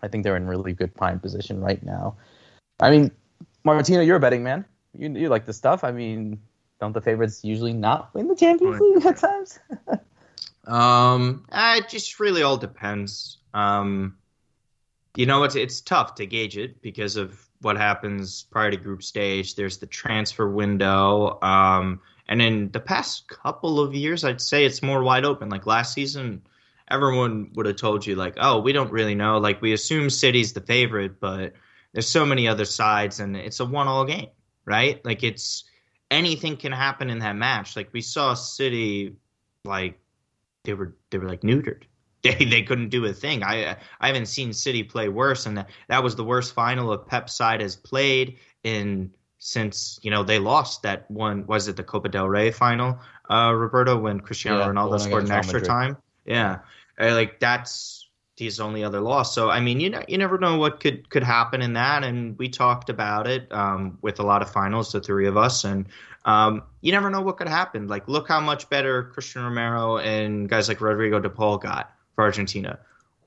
[0.02, 2.16] I think they're in really good prime position right now.
[2.78, 3.10] I mean,
[3.64, 4.64] Martino, you're a betting man.
[4.96, 5.82] You, you like the stuff.
[5.82, 6.40] I mean,
[6.80, 9.58] don't the favorites usually not win the Champions League at times?
[10.64, 13.38] Um, uh, it just really all depends.
[13.52, 14.16] Um,
[15.16, 19.02] you know, it's it's tough to gauge it because of what happens prior to group
[19.02, 19.54] stage.
[19.54, 21.38] There's the transfer window.
[21.42, 25.48] Um, and in the past couple of years, I'd say it's more wide open.
[25.48, 26.42] Like last season,
[26.90, 29.38] everyone would have told you like, oh, we don't really know.
[29.38, 31.52] Like we assume City's the favorite, but
[31.92, 34.28] there's so many other sides, and it's a one-all game,
[34.64, 35.04] right?
[35.04, 35.64] Like it's
[36.10, 37.76] anything can happen in that match.
[37.76, 39.16] Like we saw City,
[39.64, 40.00] like
[40.64, 41.82] they were they were like neutered.
[42.38, 43.42] They they couldn't do a thing.
[43.42, 46.98] I I haven't seen City play worse, and that, that was the worst final a
[46.98, 51.46] Pep side has played in since you know they lost that one.
[51.46, 52.98] Was it the Copa del Rey final,
[53.30, 55.62] uh, Roberto, when Cristiano Yeah, Ronaldo scored Real extra Madrid.
[55.62, 55.96] time?
[56.24, 56.58] Yeah,
[57.00, 59.34] Uh, like that's his only other loss.
[59.34, 62.04] So I mean, you know, you never know what could could happen in that.
[62.04, 65.64] And we talked about it um, with a lot of finals, the three of us,
[65.64, 65.86] and
[66.24, 67.88] um, you never know what could happen.
[67.88, 72.24] Like, look how much better Cristian Romero and guys like Rodrigo De Paul got for
[72.24, 72.78] Argentina.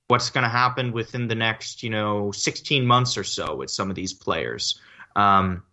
[0.07, 3.89] What's going to happen within the next, you know, 16 months or so with some
[3.89, 4.79] of these players?
[5.15, 5.63] Um,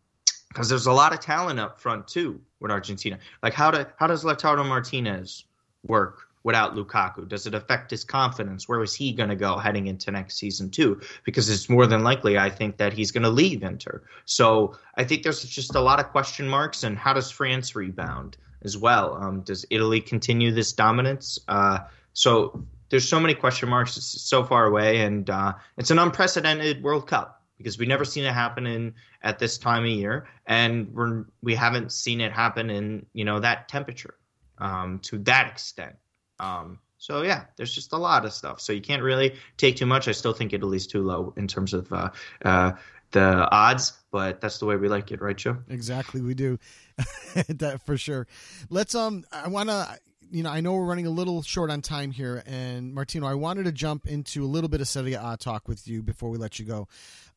[0.49, 3.19] because there's a lot of talent up front too with Argentina.
[3.43, 5.45] Like, how do how does Lautaro Martinez
[5.87, 7.27] work without Lukaku?
[7.27, 8.69] Does it affect his confidence?
[8.69, 11.01] Where is he going to go heading into next season too?
[11.25, 14.03] Because it's more than likely, I think that he's going to leave Inter.
[14.25, 16.83] So I think there's just a lot of question marks.
[16.83, 19.15] And how does France rebound as well?
[19.15, 21.39] Um, does Italy continue this dominance?
[21.49, 21.79] Uh,
[22.13, 23.97] so there's so many question marks.
[23.97, 28.25] It's so far away, and uh, it's an unprecedented World Cup because we've never seen
[28.25, 32.69] it happen in at this time of year, and we're we haven't seen it happen
[32.69, 34.15] in you know that temperature
[34.59, 35.97] um, to that extent.
[36.39, 38.61] Um, so yeah, there's just a lot of stuff.
[38.61, 40.07] So you can't really take too much.
[40.07, 42.11] I still think Italy's too low in terms of uh,
[42.45, 42.73] uh,
[43.13, 45.57] the odds, but that's the way we like it, right, Joe?
[45.71, 46.59] Exactly, we do.
[47.49, 48.27] that for sure.
[48.69, 49.99] Let's um, I want to.
[50.33, 53.35] You know, I know we're running a little short on time here, and Martino, I
[53.35, 56.39] wanted to jump into a little bit of Serie A talk with you before we
[56.39, 56.89] let you go.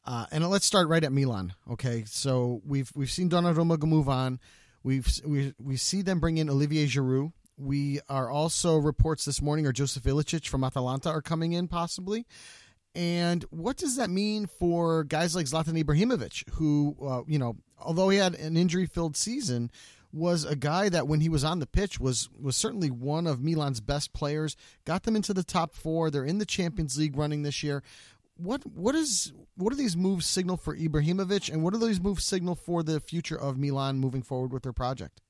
[0.05, 1.53] Uh, and let's start right at Milan.
[1.69, 4.39] Okay, so we've we've seen Donnarumma move on.
[4.81, 7.33] We've we we see them bring in Olivier Giroud.
[7.57, 12.25] We are also reports this morning, or Joseph Ilicic from Atalanta are coming in possibly.
[12.95, 18.07] And what does that mean for guys like Zlatan Ibrahimovic, who, uh, you know, although
[18.07, 19.69] he had an injury-filled season,
[20.15, 23.43] was a guy that when he was on the pitch was was certainly one of
[23.43, 24.55] Milan's best players.
[24.85, 26.09] Got them into the top four.
[26.09, 27.83] They're in the Champions League running this year.
[28.37, 32.25] What what is what do these moves signal for Ibrahimovic, and what do these moves
[32.25, 35.21] signal for the future of Milan moving forward with their project?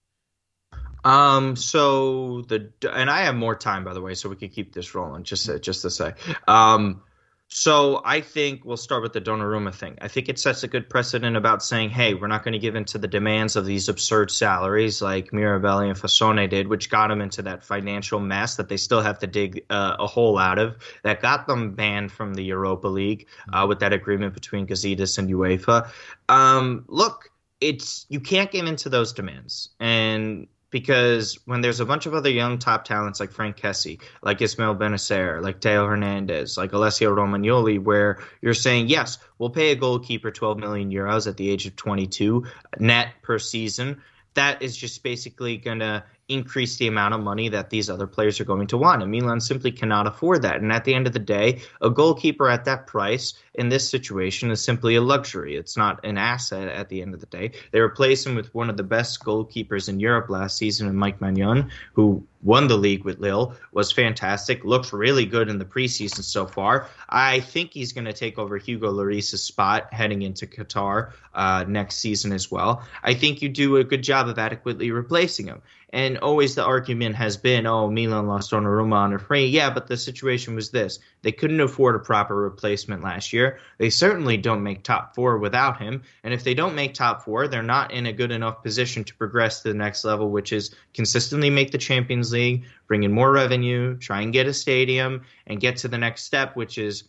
[1.03, 1.55] Um.
[1.55, 4.95] So the and I have more time, by the way, so we could keep this
[4.95, 5.23] rolling.
[5.23, 6.13] Just to, just to say,
[6.47, 7.01] um,
[7.47, 9.97] so I think we'll start with the Donnarumma thing.
[10.01, 12.75] I think it sets a good precedent about saying, hey, we're not going to give
[12.75, 17.09] in to the demands of these absurd salaries like Mirabelli and Fassone did, which got
[17.09, 20.57] them into that financial mess that they still have to dig uh, a hole out
[20.57, 20.75] of.
[21.03, 25.29] That got them banned from the Europa League uh, with that agreement between Gazidis and
[25.29, 25.89] UEFA.
[26.27, 27.29] Um, look,
[27.61, 32.13] it's you can't give in to those demands, and because when there's a bunch of
[32.13, 37.15] other young top talents like Frank Kessie, like Ismail Bennacer, like Theo Hernandez, like Alessio
[37.15, 41.65] Romagnoli, where you're saying, yes, we'll pay a goalkeeper 12 million euros at the age
[41.65, 44.01] of 22 net per season.
[44.33, 48.39] That is just basically going to increase the amount of money that these other players
[48.39, 49.01] are going to want.
[49.03, 50.61] And Milan simply cannot afford that.
[50.61, 54.49] And at the end of the day, a goalkeeper at that price in this situation
[54.51, 55.55] is simply a luxury.
[55.55, 57.51] It's not an asset at the end of the day.
[57.71, 61.19] They replace him with one of the best goalkeepers in Europe last season in Mike
[61.19, 66.23] Maignan, who won the league with Lille, was fantastic, looks really good in the preseason
[66.23, 66.87] so far.
[67.09, 71.97] I think he's going to take over Hugo Lloris's spot heading into Qatar uh, next
[71.97, 72.83] season as well.
[73.03, 75.61] I think you do a good job of adequately replacing him.
[75.91, 79.45] And always the argument has been, oh, Milan lost Donnarumma on a free.
[79.45, 80.99] Yeah, but the situation was this.
[81.21, 83.59] They couldn't afford a proper replacement last year.
[83.77, 86.01] They certainly don't make top four without him.
[86.23, 89.15] And if they don't make top four, they're not in a good enough position to
[89.15, 93.31] progress to the next level, which is consistently make the Champions League, bring in more
[93.31, 97.05] revenue, try and get a stadium, and get to the next step, which is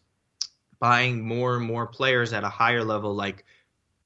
[0.78, 3.44] buying more and more players at a higher level, like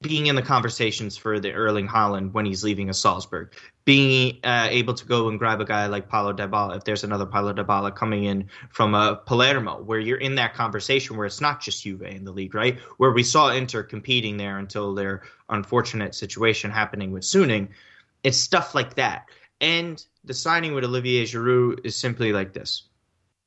[0.03, 3.53] being in the conversations for the Erling Haaland when he's leaving a Salzburg,
[3.85, 7.27] being uh, able to go and grab a guy like Paulo Dybala if there's another
[7.27, 11.43] Paulo Dybala coming in from a uh, Palermo, where you're in that conversation where it's
[11.43, 12.79] not just Juve in the league, right?
[12.97, 17.69] Where we saw Inter competing there until their unfortunate situation happening with Suning.
[18.23, 19.27] It's stuff like that.
[19.61, 22.85] And the signing with Olivier Giroud is simply like this.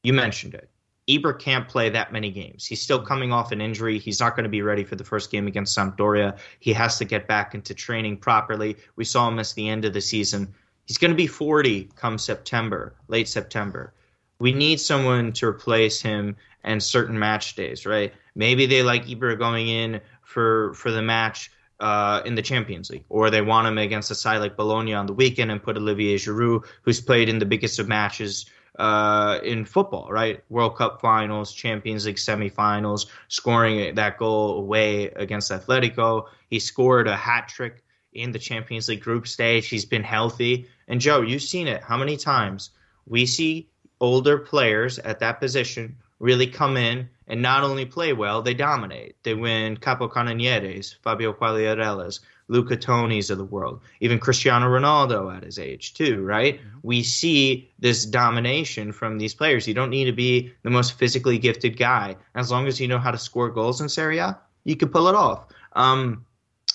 [0.03, 0.69] You mentioned it.
[1.09, 2.65] Ibra can't play that many games.
[2.65, 3.99] He's still coming off an injury.
[3.99, 6.37] He's not going to be ready for the first game against Sampdoria.
[6.59, 8.77] He has to get back into training properly.
[8.95, 10.53] We saw him at the end of the season.
[10.85, 13.93] He's going to be 40 come September, late September.
[14.39, 18.13] We need someone to replace him and certain match days, right?
[18.35, 23.05] Maybe they like Ibra going in for for the match uh, in the Champions League,
[23.09, 26.15] or they want him against a side like Bologna on the weekend and put Olivier
[26.15, 28.45] Giroud, who's played in the biggest of matches
[28.79, 30.43] uh, in football, right?
[30.49, 36.25] World Cup finals, Champions League semifinals, scoring that goal away against Atletico.
[36.49, 37.83] He scored a hat trick
[38.13, 39.67] in the Champions League group stage.
[39.67, 40.67] He's been healthy.
[40.87, 41.83] And Joe, you've seen it.
[41.83, 42.71] How many times
[43.05, 48.41] we see older players at that position really come in and not only play well,
[48.41, 49.15] they dominate.
[49.23, 55.57] They win Capocannonieri's, Fabio Quagliarella's, Luca Toni's of the world, even Cristiano Ronaldo at his
[55.57, 56.59] age too, right?
[56.59, 56.79] Mm-hmm.
[56.83, 59.67] We see this domination from these players.
[59.67, 62.15] You don't need to be the most physically gifted guy.
[62.35, 65.07] As long as you know how to score goals in Serie A, you can pull
[65.07, 65.45] it off.
[65.73, 66.25] Um,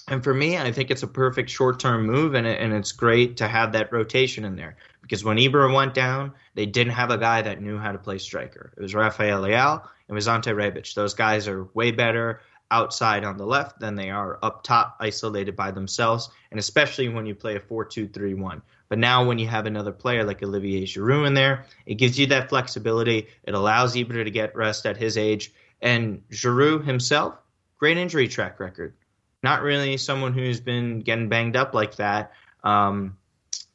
[0.09, 3.37] and for me, I think it's a perfect short-term move, and, it, and it's great
[3.37, 4.77] to have that rotation in there.
[5.03, 8.19] Because when Ibra went down, they didn't have a guy that knew how to play
[8.19, 8.73] striker.
[8.77, 10.93] It was Rafael and it was Ante Rebic.
[10.95, 12.41] Those guys are way better
[12.71, 17.27] outside on the left than they are up top, isolated by themselves, and especially when
[17.27, 18.63] you play a 4 2 3 1.
[18.89, 22.27] But now, when you have another player like Olivier Giroud in there, it gives you
[22.29, 23.29] that flexibility.
[23.45, 25.53] It allows Ibra to get rest at his age.
[25.83, 27.35] And Giroud himself,
[27.79, 28.95] great injury track record.
[29.43, 32.33] Not really someone who's been getting banged up like that
[32.65, 33.17] um,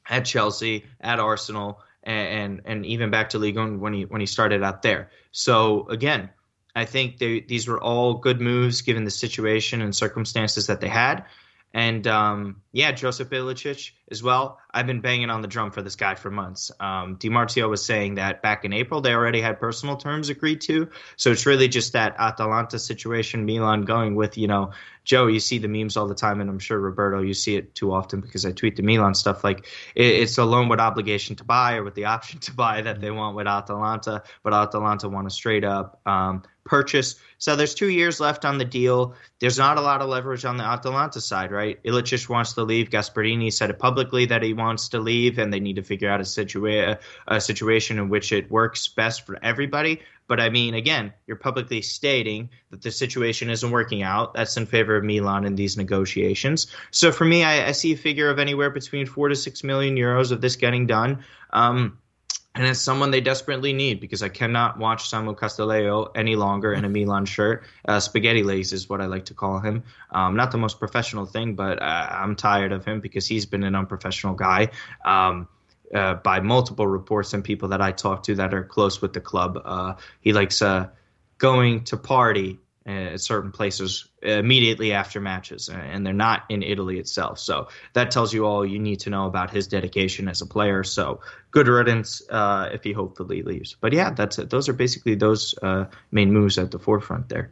[0.09, 4.19] at Chelsea, at Arsenal, and, and, and even back to Ligue 1 when he when
[4.19, 5.09] he started out there.
[5.31, 6.29] So again,
[6.75, 10.87] I think they, these were all good moves given the situation and circumstances that they
[10.87, 11.25] had.
[11.73, 14.59] And um, yeah, Joseph Ilicic as well.
[14.73, 16.71] I've been banging on the drum for this guy for months.
[16.79, 20.89] Um, DiMarzio was saying that back in April they already had personal terms agreed to.
[21.15, 24.71] So it's really just that Atalanta situation, Milan going with, you know,
[25.03, 27.75] Joe, you see the memes all the time, and I'm sure Roberto, you see it
[27.75, 29.43] too often because I tweet the Milan stuff.
[29.43, 33.01] Like it's a loan with obligation to buy or with the option to buy that
[33.01, 37.15] they want with Atalanta, but Atalanta want a straight up um, purchase.
[37.37, 39.15] So there's two years left on the deal.
[39.39, 41.83] There's not a lot of leverage on the Atalanta side, right?
[41.83, 42.89] Ilicic wants to leave.
[42.89, 46.19] Gasperini said it publicly that he wants to leave, and they need to figure out
[46.19, 50.01] a, situa- a situation in which it works best for everybody.
[50.27, 54.33] But I mean, again, you're publicly stating that the situation isn't working out.
[54.33, 56.67] That's in favor of Milan in these negotiations.
[56.91, 59.95] So for me, I, I see a figure of anywhere between four to six million
[59.95, 61.23] euros of this getting done.
[61.51, 61.99] Um,
[62.55, 66.85] and it's someone they desperately need because I cannot watch Samu Castillejo any longer in
[66.85, 67.63] a Milan shirt.
[67.87, 69.83] Uh, spaghetti legs is what I like to call him.
[70.11, 73.63] Um, not the most professional thing, but uh, I'm tired of him because he's been
[73.63, 74.69] an unprofessional guy.
[75.03, 75.47] Um,
[75.93, 79.21] uh, by multiple reports and people that I talk to that are close with the
[79.21, 80.89] club, uh, he likes uh,
[81.37, 87.39] going to party at certain places immediately after matches, and they're not in Italy itself.
[87.39, 90.83] So that tells you all you need to know about his dedication as a player.
[90.83, 91.19] So
[91.51, 93.75] good riddance uh, if he hopefully leaves.
[93.79, 94.49] But yeah, that's it.
[94.49, 97.49] Those are basically those uh, main moves at the forefront there.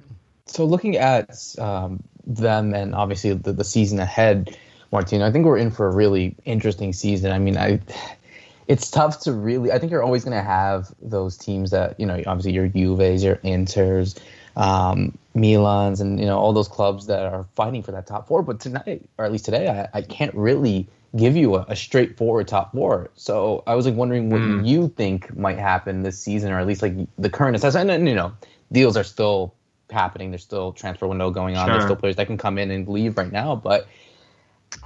[0.47, 4.57] So looking at um, them and obviously the, the season ahead,
[4.91, 7.31] Martino, I think we're in for a really interesting season.
[7.31, 7.79] I mean, I
[8.67, 9.71] it's tough to really.
[9.71, 13.23] I think you're always going to have those teams that you know, obviously your Juves,
[13.23, 14.17] your Inters,
[14.55, 18.43] um, Milans, and you know all those clubs that are fighting for that top four.
[18.43, 22.47] But tonight, or at least today, I, I can't really give you a, a, straightforward
[22.47, 23.09] top four.
[23.15, 24.65] So I was like wondering what mm.
[24.65, 27.89] you think might happen this season, or at least like the current assessment.
[27.89, 28.33] And you know,
[28.71, 29.53] deals are still
[29.89, 30.31] happening.
[30.31, 31.67] There's still transfer window going on.
[31.67, 31.73] Sure.
[31.73, 33.55] There's still players that can come in and leave right now.
[33.55, 33.87] But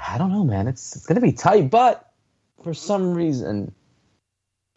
[0.07, 0.67] I don't know, man.
[0.67, 1.69] It's it's gonna be tight.
[1.69, 2.11] But
[2.63, 3.73] for some reason,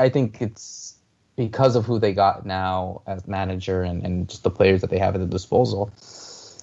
[0.00, 0.97] I think it's
[1.38, 4.98] because of who they got now as manager and, and just the players that they
[4.98, 5.88] have at the disposal.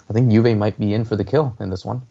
[0.09, 2.01] I think Juve might be in for the kill in this one.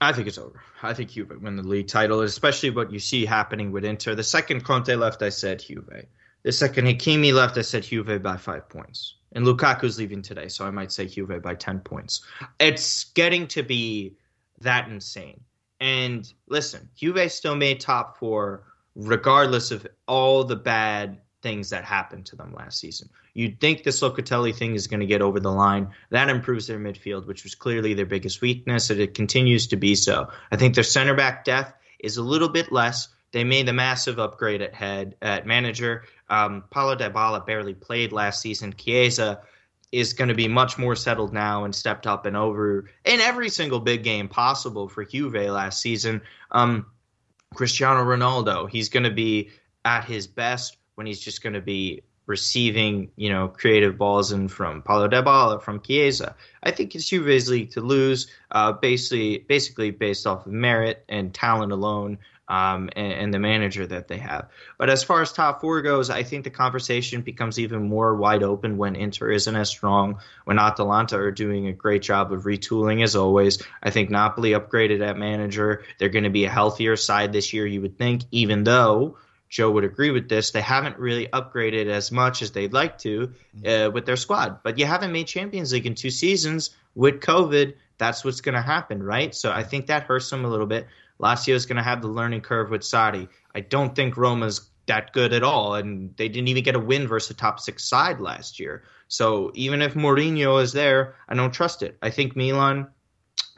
[0.00, 0.60] I think it's over.
[0.82, 4.16] I think Juve win the league title, especially what you see happening with Inter.
[4.16, 6.06] The second Conte left, I said Juve.
[6.42, 9.14] The second Hakimi left, I said Juve by five points.
[9.32, 12.24] And Lukaku's leaving today, so I might say Juve by 10 points.
[12.58, 14.16] It's getting to be
[14.60, 15.40] that insane.
[15.78, 18.64] And listen, Juve still made top four
[18.96, 23.08] regardless of all the bad things that happened to them last season.
[23.32, 25.90] You'd think this Locatelli thing is going to get over the line.
[26.10, 29.94] That improves their midfield, which was clearly their biggest weakness, and it continues to be
[29.94, 30.28] so.
[30.50, 33.10] I think their center back depth is a little bit less.
[33.30, 36.02] They made the massive upgrade at head at manager.
[36.28, 38.74] Um, Paulo Dybala barely played last season.
[38.76, 39.40] Chiesa
[39.92, 43.50] is going to be much more settled now and stepped up and over in every
[43.50, 46.22] single big game possible for Juve last season.
[46.50, 46.86] Um,
[47.54, 49.50] Cristiano Ronaldo, he's going to be
[49.84, 54.48] at his best when he's just going to be receiving, you know, creative balls in
[54.48, 56.34] from Paulo Dybala, from Chiesa.
[56.62, 61.32] I think it's Juve's league to lose, uh, basically, basically based off of merit and
[61.32, 62.18] talent alone.
[62.48, 64.48] Um, and, and, the manager that they have.
[64.78, 68.44] But as far as top four goes, I think the conversation becomes even more wide
[68.44, 73.02] open when Inter isn't as strong, when Atalanta are doing a great job of retooling
[73.02, 73.60] as always.
[73.82, 75.82] I think Napoli upgraded at manager.
[75.98, 79.18] They're going to be a healthier side this year, you would think, even though
[79.48, 80.50] Joe would agree with this.
[80.50, 83.32] They haven't really upgraded as much as they'd like to
[83.64, 84.62] uh, with their squad.
[84.62, 87.74] But you haven't made Champions League in two seasons with COVID.
[87.98, 89.34] That's what's going to happen, right?
[89.34, 90.86] So I think that hurts them a little bit.
[91.20, 93.28] Lazio is going to have the learning curve with Sarri.
[93.54, 97.08] I don't think Roma's that good at all, and they didn't even get a win
[97.08, 98.84] versus a top six side last year.
[99.08, 101.96] So even if Mourinho is there, I don't trust it.
[102.02, 102.88] I think Milan.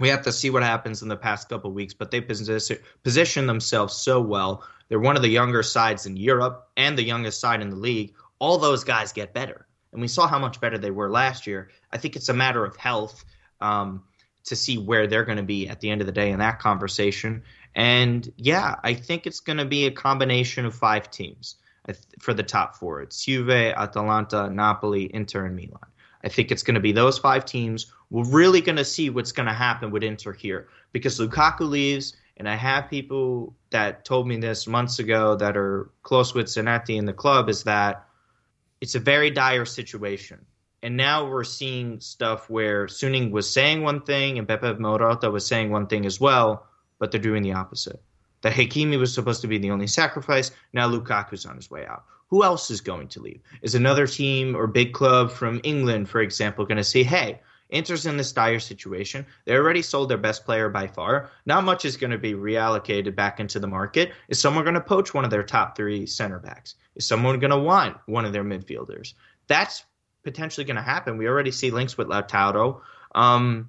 [0.01, 3.47] We have to see what happens in the past couple weeks, but they position, position
[3.47, 7.61] themselves so well they're one of the younger sides in Europe and the youngest side
[7.61, 8.15] in the league.
[8.39, 9.67] All those guys get better.
[9.93, 11.71] And we saw how much better they were last year.
[11.93, 13.25] I think it's a matter of health
[13.61, 14.03] um,
[14.45, 16.59] to see where they're going to be at the end of the day in that
[16.59, 17.43] conversation.
[17.75, 21.57] And yeah, I think it's going to be a combination of five teams
[22.21, 23.03] for the top four.
[23.03, 25.81] It's Juve, Atalanta, Napoli, Inter, and Milan.
[26.25, 27.93] I think it's going to be those five teams.
[28.11, 32.16] We're really going to see what's going to happen with Inter here because Lukaku leaves
[32.39, 36.97] and I have people that told me this months ago that are close with Zanetti
[36.97, 38.07] in the club is that
[38.81, 40.45] it's a very dire situation.
[40.85, 45.45] And now we're seeing stuff where Suning was saying one thing and Beppe Marotta was
[45.45, 46.66] saying one thing as well,
[47.01, 48.01] but they're doing the opposite.
[48.43, 50.51] That Hakimi was supposed to be the only sacrifice.
[50.72, 52.05] Now Lukaku's on his way out.
[52.28, 53.41] Who else is going to leave?
[53.62, 58.07] Is another team or big club from England, for example, going to say, hey, Inter's
[58.07, 59.26] in this dire situation.
[59.45, 61.30] They already sold their best player by far.
[61.45, 64.12] Not much is going to be reallocated back into the market.
[64.28, 66.76] Is someone going to poach one of their top three center backs?
[66.95, 69.14] Is someone going to want one of their midfielders?
[69.49, 69.84] That's
[70.22, 71.18] potentially going to happen.
[71.18, 72.80] We already see links with Lautaro.
[73.14, 73.68] Um,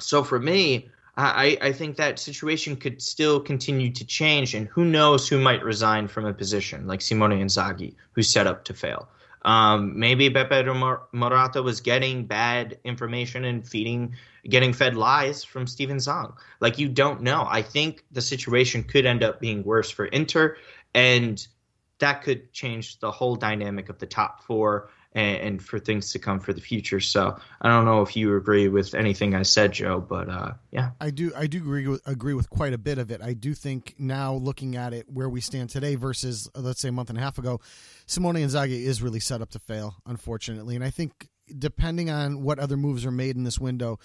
[0.00, 0.88] so for me,
[1.20, 5.64] I, I think that situation could still continue to change, and who knows who might
[5.64, 9.08] resign from a position like Simone Inzaghi, who's set up to fail.
[9.42, 10.64] Um, maybe Beppe
[11.12, 14.14] Marotta was getting bad information and feeding,
[14.48, 16.34] getting fed lies from Steven Zhang.
[16.60, 17.46] Like you don't know.
[17.48, 20.56] I think the situation could end up being worse for Inter,
[20.94, 21.44] and
[21.98, 26.18] that could change the whole dynamic of the top four and, and, for things to
[26.18, 27.00] come for the future.
[27.00, 30.90] So I don't know if you agree with anything I said, Joe, but uh, yeah,
[31.00, 31.32] I do.
[31.36, 33.20] I do agree with, agree with quite a bit of it.
[33.20, 36.88] I do think now looking at it where we stand today versus uh, let's say
[36.88, 37.60] a month and a half ago,
[38.06, 40.76] Simone Inzaghi is really set up to fail, unfortunately.
[40.76, 43.98] And I think depending on what other moves are made in this window,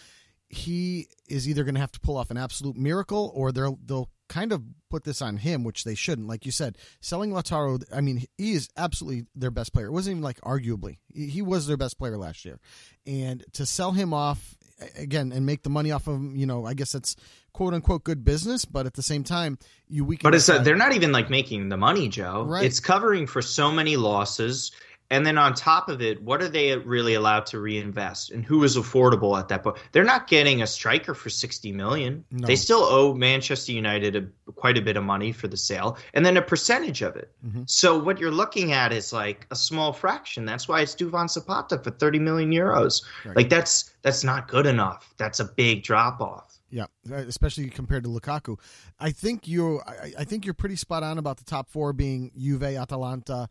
[0.50, 4.10] he is either going to have to pull off an absolute miracle or they'll they'll
[4.34, 6.28] kind of put this on him, which they shouldn't.
[6.28, 9.86] Like you said, selling Lautaro, I mean, he is absolutely their best player.
[9.86, 10.98] It wasn't even like arguably.
[11.14, 12.60] He was their best player last year.
[13.06, 14.58] And to sell him off
[14.98, 17.16] again and make the money off of him, you know, I guess that's
[17.54, 20.24] quote unquote good business, but at the same time, you weaken.
[20.24, 22.44] But it's a, they're not even like making the money, Joe.
[22.44, 22.66] Right.
[22.66, 24.72] It's covering for so many losses.
[25.14, 28.64] And then on top of it, what are they really allowed to reinvest, and who
[28.64, 29.78] is affordable at that point?
[29.92, 32.26] They're not getting a striker for sixty million.
[32.32, 32.48] No.
[32.48, 36.26] They still owe Manchester United a, quite a bit of money for the sale, and
[36.26, 37.32] then a percentage of it.
[37.46, 37.62] Mm-hmm.
[37.68, 40.46] So what you're looking at is like a small fraction.
[40.46, 43.04] That's why it's Duvan Zapata for thirty million euros.
[43.24, 43.36] Right.
[43.36, 45.14] Like that's that's not good enough.
[45.18, 46.53] That's a big drop off.
[46.74, 48.58] Yeah, especially compared to Lukaku.
[49.00, 52.32] I think you I, I think you're pretty spot on about the top four being
[52.36, 53.48] Juve, Atalanta,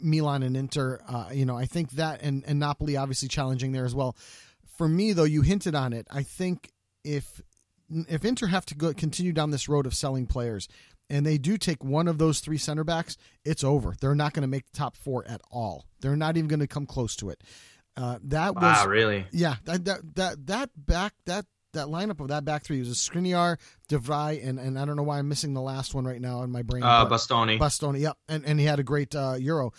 [0.00, 0.98] Milan, and Inter.
[1.06, 4.16] Uh, you know, I think that and and Napoli obviously challenging there as well.
[4.78, 6.06] For me, though, you hinted on it.
[6.10, 6.70] I think
[7.04, 7.42] if
[8.08, 10.66] if Inter have to go continue down this road of selling players,
[11.10, 13.94] and they do take one of those three center backs, it's over.
[14.00, 15.84] They're not going to make the top four at all.
[16.00, 17.42] They're not even going to come close to it.
[17.98, 19.26] Uh, that was wow, really?
[19.30, 22.94] Yeah, that that that that back that that lineup of that back three was a
[22.94, 23.58] Skriniar,
[23.88, 26.42] De Vrij, and and I don't know why I'm missing the last one right now
[26.42, 26.82] in my brain.
[26.82, 27.58] Uh, Bastoni.
[27.58, 29.72] Bastoni, yep, and and he had a great uh, Euro.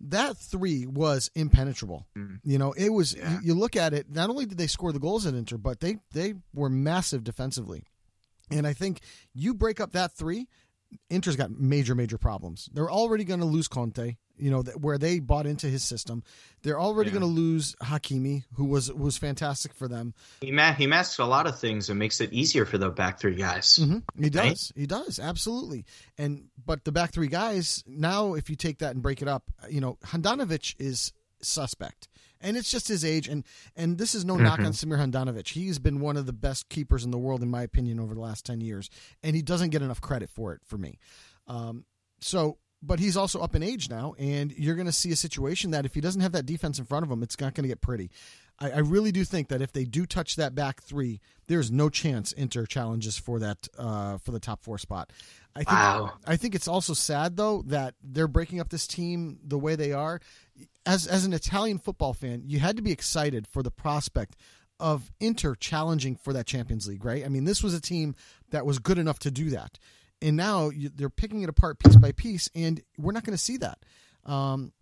[0.00, 2.06] That three was impenetrable.
[2.16, 2.40] Mm.
[2.44, 3.14] You know, it was.
[3.14, 3.32] Yeah.
[3.32, 4.10] You, you look at it.
[4.10, 7.84] Not only did they score the goals at Inter, but they they were massive defensively.
[8.50, 9.00] And I think
[9.34, 10.48] you break up that three,
[11.10, 12.68] Inter's got major major problems.
[12.72, 14.16] They're already going to lose Conte.
[14.38, 16.22] You know, that where they bought into his system.
[16.62, 17.20] They're already Yeah.
[17.20, 20.12] going to lose Hakimi, who was was fantastic for them.
[20.42, 23.18] He ma- he masks a lot of things and makes it easier for the back
[23.18, 23.76] three guys.
[23.76, 24.44] hmm He does.
[24.44, 24.72] Right?
[24.82, 25.86] He does absolutely.
[26.18, 29.44] And but the back three guys now, if you take that and break it up,
[29.70, 32.06] you know, Handanovic is suspect,
[32.40, 33.28] and it's just his age.
[33.28, 35.48] And and this is no knock on Samir Handanovic.
[35.48, 38.20] He's been one of the best keepers in the world, in my opinion, over the
[38.20, 38.90] last ten years,
[39.22, 40.98] and he doesn't get enough credit for it for me.
[41.46, 41.84] Um,
[42.20, 42.58] so.
[42.82, 45.86] But he's also up in age now, and you're going to see a situation that
[45.86, 47.80] if he doesn't have that defense in front of him, it's not going to get
[47.80, 48.10] pretty.
[48.58, 51.88] I, I really do think that if they do touch that back three, there's no
[51.88, 55.12] chance Inter challenges for that uh, for the top four spot.
[55.54, 56.12] I think Wow.
[56.26, 59.92] I think it's also sad though that they're breaking up this team the way they
[59.92, 60.20] are.
[60.84, 64.36] As as an Italian football fan, you had to be excited for the prospect
[64.78, 67.24] of Inter challenging for that Champions League, right?
[67.24, 68.14] I mean, this was a team
[68.50, 69.78] that was good enough to do that,
[70.20, 73.42] and now you, they're picking it apart piece by piece, and we're not going to
[73.42, 73.78] see that.
[74.24, 74.72] Um,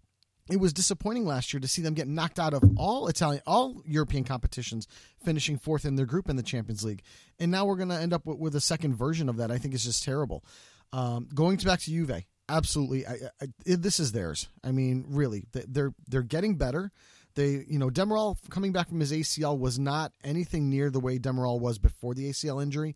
[0.51, 3.83] it was disappointing last year to see them get knocked out of all Italian, all
[3.87, 4.87] European competitions,
[5.25, 7.03] finishing fourth in their group in the Champions League,
[7.39, 9.51] and now we're going to end up with, with a second version of that.
[9.51, 10.45] I think is just terrible.
[10.93, 14.49] Um, going back to Juve, absolutely, I, I, this is theirs.
[14.63, 16.93] I mean, really, they- they're they're getting better.
[17.37, 21.19] They, you know, Demiral coming back from his ACL was not anything near the way
[21.19, 22.95] Demiral was before the ACL injury,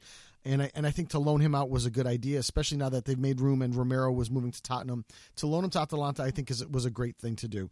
[0.49, 2.89] and I and I think to loan him out was a good idea, especially now
[2.89, 5.05] that they've made room and Romero was moving to Tottenham.
[5.37, 7.71] To loan him to Atalanta, I think is was a great thing to do.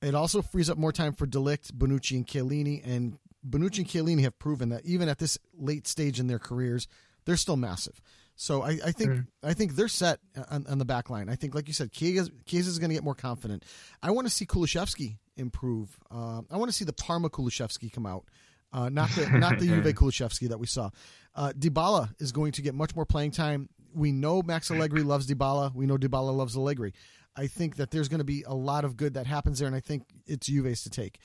[0.00, 2.82] It also frees up more time for de Ligt, Bonucci, and Chiellini.
[2.84, 3.18] And
[3.48, 6.88] Bonucci and Chiellini have proven that even at this late stage in their careers,
[7.24, 8.00] they're still massive.
[8.34, 10.18] So I, I think I think they're set
[10.50, 11.28] on, on the back line.
[11.28, 13.64] I think, like you said, Chiesa is going to get more confident.
[14.02, 15.98] I want to see Kulusevski improve.
[16.10, 18.24] Uh, I want to see the Parma Kulusevski come out,
[18.72, 20.90] uh, not the not the Juve Kulusevski that we saw.
[21.34, 23.68] Uh, Dybala is going to get much more playing time.
[23.94, 25.74] We know Max Allegri loves Dybala.
[25.74, 26.94] We know Dybala loves Allegri.
[27.36, 29.76] I think that there's going to be a lot of good that happens there, and
[29.76, 31.18] I think it's Juve's to take.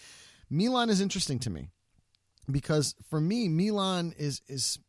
[0.49, 1.69] Milan is interesting to me
[2.49, 4.79] because for me, Milan is is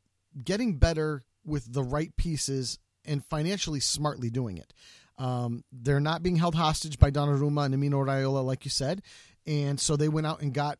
[0.45, 4.73] getting better with the right pieces and financially smartly doing it.
[5.17, 9.03] Um, they're not being held hostage by Donnarumma and Amino Raiola, like you said,
[9.47, 10.79] and so they went out and got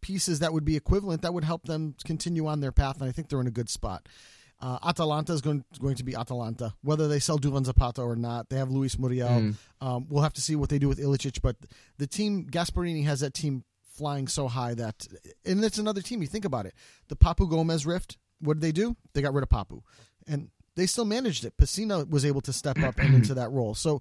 [0.00, 3.00] pieces that would be equivalent that would help them continue on their path.
[3.00, 4.08] And I think they're in a good spot.
[4.60, 8.48] Uh, Atalanta is going going to be Atalanta, whether they sell Duvan Zapata or not.
[8.48, 9.28] They have Luis Muriel.
[9.28, 9.54] Mm.
[9.80, 11.56] Um, we'll have to see what they do with Ilicic, but
[11.98, 13.62] the team Gasperini has that team
[13.98, 15.06] flying so high that,
[15.44, 16.22] and it's another team.
[16.22, 16.74] You think about it,
[17.08, 18.18] the Papu Gomez rift.
[18.40, 18.96] What did they do?
[19.14, 19.82] They got rid of Papu,
[20.26, 21.56] and they still managed it.
[21.56, 23.76] Pessina was able to step up and into that role.
[23.76, 24.00] So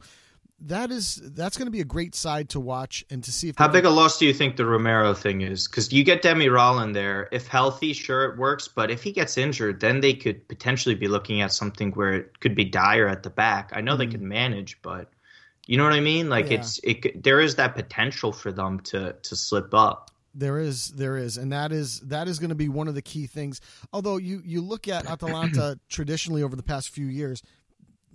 [0.60, 3.58] that is that's going to be a great side to watch and to see if
[3.58, 5.68] How big a loss do you think the Romero thing is?
[5.68, 7.30] Because you get Demiral in there.
[7.32, 8.68] If healthy, sure it works.
[8.68, 12.40] But if he gets injured, then they could potentially be looking at something where it
[12.40, 13.72] could be dire at the back.
[13.74, 14.14] I know they mm-hmm.
[14.14, 15.10] can manage, but
[15.68, 16.28] you know what I mean.
[16.30, 16.60] Like Yeah.
[16.60, 17.02] it's it.
[17.04, 20.12] could- There is that potential for them to to slip up.
[20.34, 23.02] There is, there is, and that is that is going to be one of the
[23.02, 23.60] key things.
[23.92, 27.42] Although you you look at Atalanta traditionally over the past few years,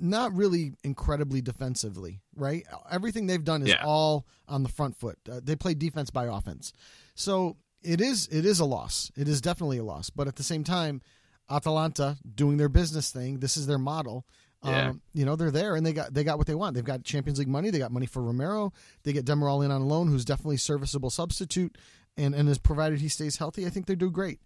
[0.02, 2.66] not really incredibly defensively, right?
[2.90, 3.84] Everything they've done is Yeah.
[3.84, 5.18] all on the front foot.
[5.30, 6.72] Uh, they play defense by offense,
[7.14, 9.10] so it is it is a loss.
[9.16, 10.10] It is definitely a loss.
[10.10, 11.00] But at the same time,
[11.48, 13.38] Atalanta doing their business thing.
[13.38, 14.26] This is their model.
[14.64, 14.90] Yeah.
[14.90, 16.74] Um, you know they're there and they got they got what they want.
[16.74, 17.70] They've got Champions League money.
[17.70, 18.72] They got money for Romero.
[19.02, 21.76] They get Demiral in on loan, who's definitely serviceable substitute,
[22.16, 23.66] and and is provided he stays healthy.
[23.66, 24.40] I think they do great.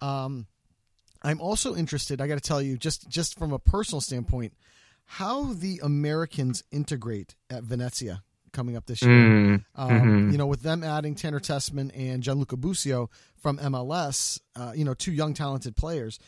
[0.00, 0.46] Um,
[1.22, 2.20] I'm also interested.
[2.20, 4.52] I got to tell you, just just from a personal standpoint,
[5.06, 9.10] how the Americans integrate at Venezia coming up this year.
[9.10, 10.32] Mm, Um, mhm.
[10.32, 14.94] You know, with them adding Tanner Tessman and Gianluca Busio from MLS, uh, you know,
[14.94, 16.18] two young talented players.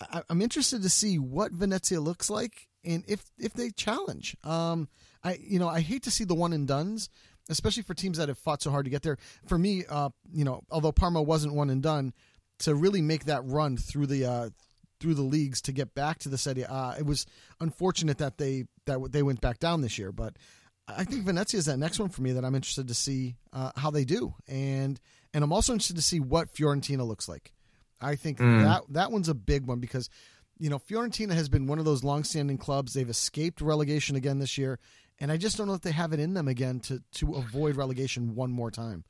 [0.00, 4.36] I, I'm interested to see what Venezia looks like and if if they challenge.
[4.44, 4.88] Um,
[5.24, 7.08] I you know I hate to see the one and duns,
[7.48, 9.16] especially for teams that have fought so hard to get there.
[9.46, 12.12] For me, uh, you know, although Parma wasn't one and done,
[12.60, 14.50] to really make that run through the uh,
[15.00, 17.26] through the leagues to get back to the Serie A, it was
[17.60, 20.36] unfortunate that they that they went back down this year, but.
[20.90, 23.72] I think Venezia is that next one for me that I'm interested to see uh,
[23.76, 24.98] how they do, and
[25.34, 27.52] and I'm also interested to see what Fiorentina looks like.
[28.00, 28.62] I think Mm.
[28.62, 30.08] that that one's a big one because
[30.58, 32.94] you know Fiorentina has been one of those long-standing clubs.
[32.94, 34.78] They've escaped relegation again this year,
[35.20, 37.76] and I just don't know if they have it in them again to to avoid
[37.76, 39.04] relegation one more time.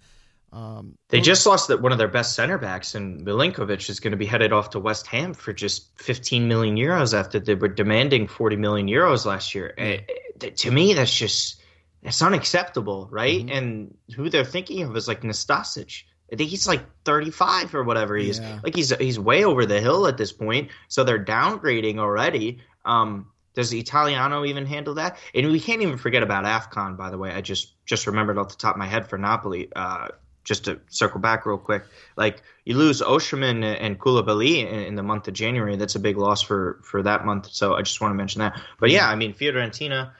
[0.53, 4.13] Um, They just lost that one of their best center backs, and Milenkovic is going
[4.13, 7.69] to be headed off to West Ham for just 15 million euros after they were
[7.69, 9.75] demanding 40 million euros last year.
[9.77, 9.99] Eh,
[10.41, 11.61] eh, to me, that's just
[12.03, 13.41] that's unacceptable, right?
[13.41, 13.57] Mm-hmm.
[13.57, 16.05] And who they're thinking of is like Nastasic.
[16.33, 18.39] I think he's like 35 or whatever he is.
[18.39, 18.61] Yeah.
[18.63, 20.71] Like he's he's way over the hill at this point.
[20.89, 22.61] So they're downgrading already.
[22.85, 25.19] Um, does Italiano even handle that?
[25.35, 27.33] And we can't even forget about Afcon, by the way.
[27.33, 29.69] I just just remembered off the top of my head for Napoli.
[29.75, 30.09] Uh,
[30.49, 31.85] just to circle back real quick,
[32.17, 35.77] like you lose Osimhen and Koulibaly in, in the month of January.
[35.77, 37.51] That's a big loss for for that month.
[37.53, 38.59] So I just want to mention that.
[38.81, 40.13] But yeah, I mean Fiorentina.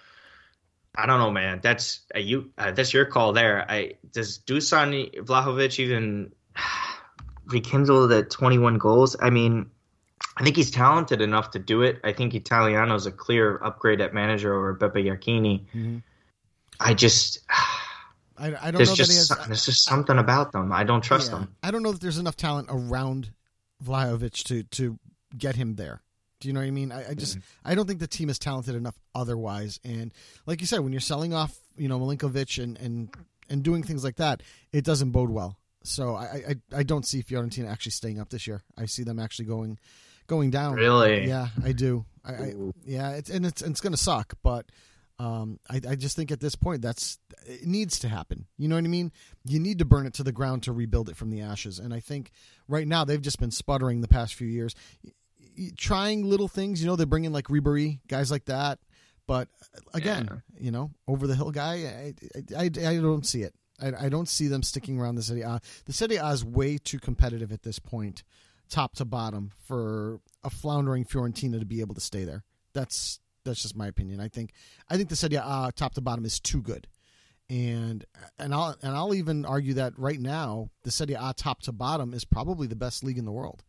[0.95, 1.61] I don't know, man.
[1.63, 2.51] That's uh, you.
[2.59, 3.65] Uh, that's your call there.
[3.71, 6.33] I does Dusan Vlahovic even
[7.47, 9.17] rekindle the 21 goals?
[9.19, 9.71] I mean,
[10.37, 12.01] I think he's talented enough to do it.
[12.05, 15.65] I think Italiano's a clear upgrade at manager over Beppe Iachini.
[15.75, 16.03] Mhm.
[16.81, 17.41] I just
[18.39, 19.29] I, I don't there's know just that he has.
[19.29, 20.73] some- there's just something about them.
[20.73, 21.57] I don't trust yeah, them.
[21.63, 23.33] I don't know that there's enough talent around
[23.85, 24.99] Vlahovic to to
[25.37, 26.03] get him there.
[26.41, 26.93] Do you know what I mean?
[26.93, 27.69] I, I just mm-hmm.
[27.69, 29.81] I don't think the team is talented enough otherwise.
[29.85, 30.13] And
[30.47, 33.15] like you said, when you're selling off, you know, Milenkovic and and
[33.49, 35.59] and doing things like that, it doesn't bode well.
[35.83, 38.63] So I I, I don't see Fiorentina actually staying up this year.
[38.77, 39.79] I see them actually going
[40.27, 40.75] going down.
[40.75, 41.27] Really?
[41.27, 42.05] Yeah, I do.
[42.25, 44.67] I, I yeah, it's and it's it's going to suck, but
[45.19, 48.47] um, I, I just think at this point that's it needs to happen.
[48.57, 49.13] You know what I mean?
[49.45, 51.79] You need to burn it to the ground to rebuild it from the ashes.
[51.79, 52.31] And I think
[52.69, 54.75] right now they've just been sputtering the past few years,
[55.77, 56.81] trying little things.
[56.81, 58.79] You know, they bring in like Ribery, guys like that.
[59.27, 62.15] But uh, again, you know, over the hill guy, I
[62.57, 63.55] I, I, don't see it.
[63.81, 65.43] I, I don't see them sticking around the city.
[65.43, 65.61] A.
[65.85, 68.23] The Serie A is way too competitive at this point,
[68.71, 72.45] top to bottom, for a floundering Fiorentina to be able to stay there.
[72.73, 74.21] That's that's just my opinion.
[74.21, 74.53] I think
[74.89, 76.87] I think the Serie A top to bottom is too good,
[77.51, 78.05] and
[78.39, 82.15] and I'll and I'll even argue that right now the Serie A top to bottom
[82.15, 83.65] is probably the best league in the world,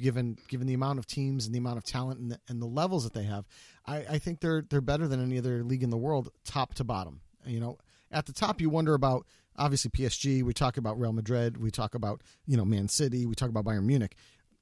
[0.00, 2.66] given given the amount of teams and the amount of talent and the, and the
[2.66, 3.46] levels that they have.
[3.86, 6.84] I, I think they're they're better than any other league in the world, top to
[6.84, 7.20] bottom.
[7.46, 7.78] You know,
[8.10, 9.26] at the top you wonder about
[9.56, 10.42] obviously PSG.
[10.42, 11.58] We talk about Real Madrid.
[11.58, 13.26] We talk about you know Man City.
[13.26, 14.16] We talk about Bayern Munich.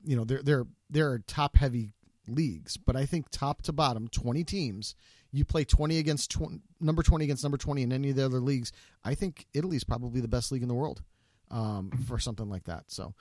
[0.04, 1.90] You know, they're they're they're top heavy
[2.28, 4.94] leagues, but I think top to bottom, 20 teams,
[5.32, 8.40] you play 20 against 20, number 20 against number 20 in any of the other
[8.40, 8.72] leagues.
[9.04, 11.02] I think Italy's probably the best league in the world
[11.50, 12.84] um, for something like that.
[12.88, 13.14] So,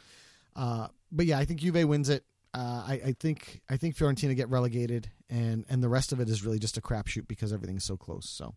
[0.56, 2.24] uh, but yeah, I think Juve wins it.
[2.54, 6.30] uh, I, I think I think Fiorentina get relegated, and and the rest of it
[6.30, 8.30] is really just a crapshoot because everything's so close.
[8.30, 8.56] So,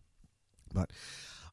[0.73, 0.91] but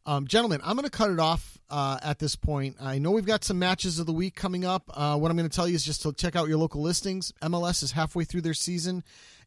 [0.07, 2.77] um, gentlemen, I'm going to cut it off uh, at this point.
[2.81, 4.89] I know we've got some matches of the week coming up.
[4.95, 7.33] Uh, what I'm going to tell you is just to check out your local listings.
[7.43, 9.03] MLS is halfway through their season,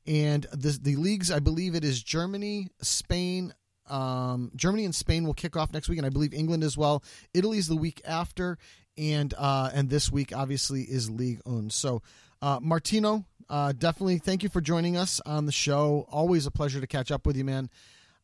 [0.05, 3.53] and the the leagues I believe it is Germany, Spain.
[3.87, 7.03] Um, Germany and Spain will kick off next week, and I believe England as well.
[7.33, 8.57] Italy's the week after,
[8.97, 11.69] and uh, and this week obviously is Ligue 1.
[11.69, 12.01] So,
[12.41, 16.05] uh, Martino, uh, definitely thank you for joining us on the show.
[16.11, 17.69] Always a pleasure to catch up with you, man.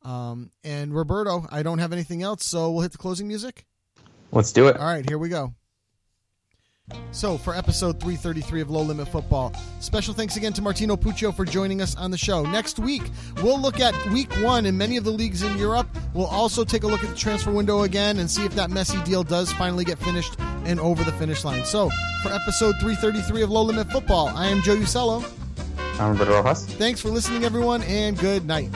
[0.05, 3.65] Um, and Roberto, I don't have anything else, so we'll hit the closing music.
[4.31, 4.77] Let's do it.
[4.77, 5.53] All right, here we go.
[7.09, 11.43] So, for episode 333 of Low Limit Futbol, special thanks again to Martino Puccio for
[11.43, 12.43] joining us on the show.
[12.43, 13.01] Next week,
[13.41, 15.87] we'll look at week one in many of the leagues in Europe.
[16.13, 19.03] We'll also take a look at the transfer window again and see if that Messi
[19.03, 20.35] deal does finally get finished
[20.65, 21.65] and over the finish line.
[21.65, 21.89] So,
[22.21, 25.25] for episode 333 of Low Limit Futbol, I am Joe Usello.
[25.99, 26.67] I'm Roberto Rojas.
[26.67, 28.69] Thanks for listening, everyone, and good night.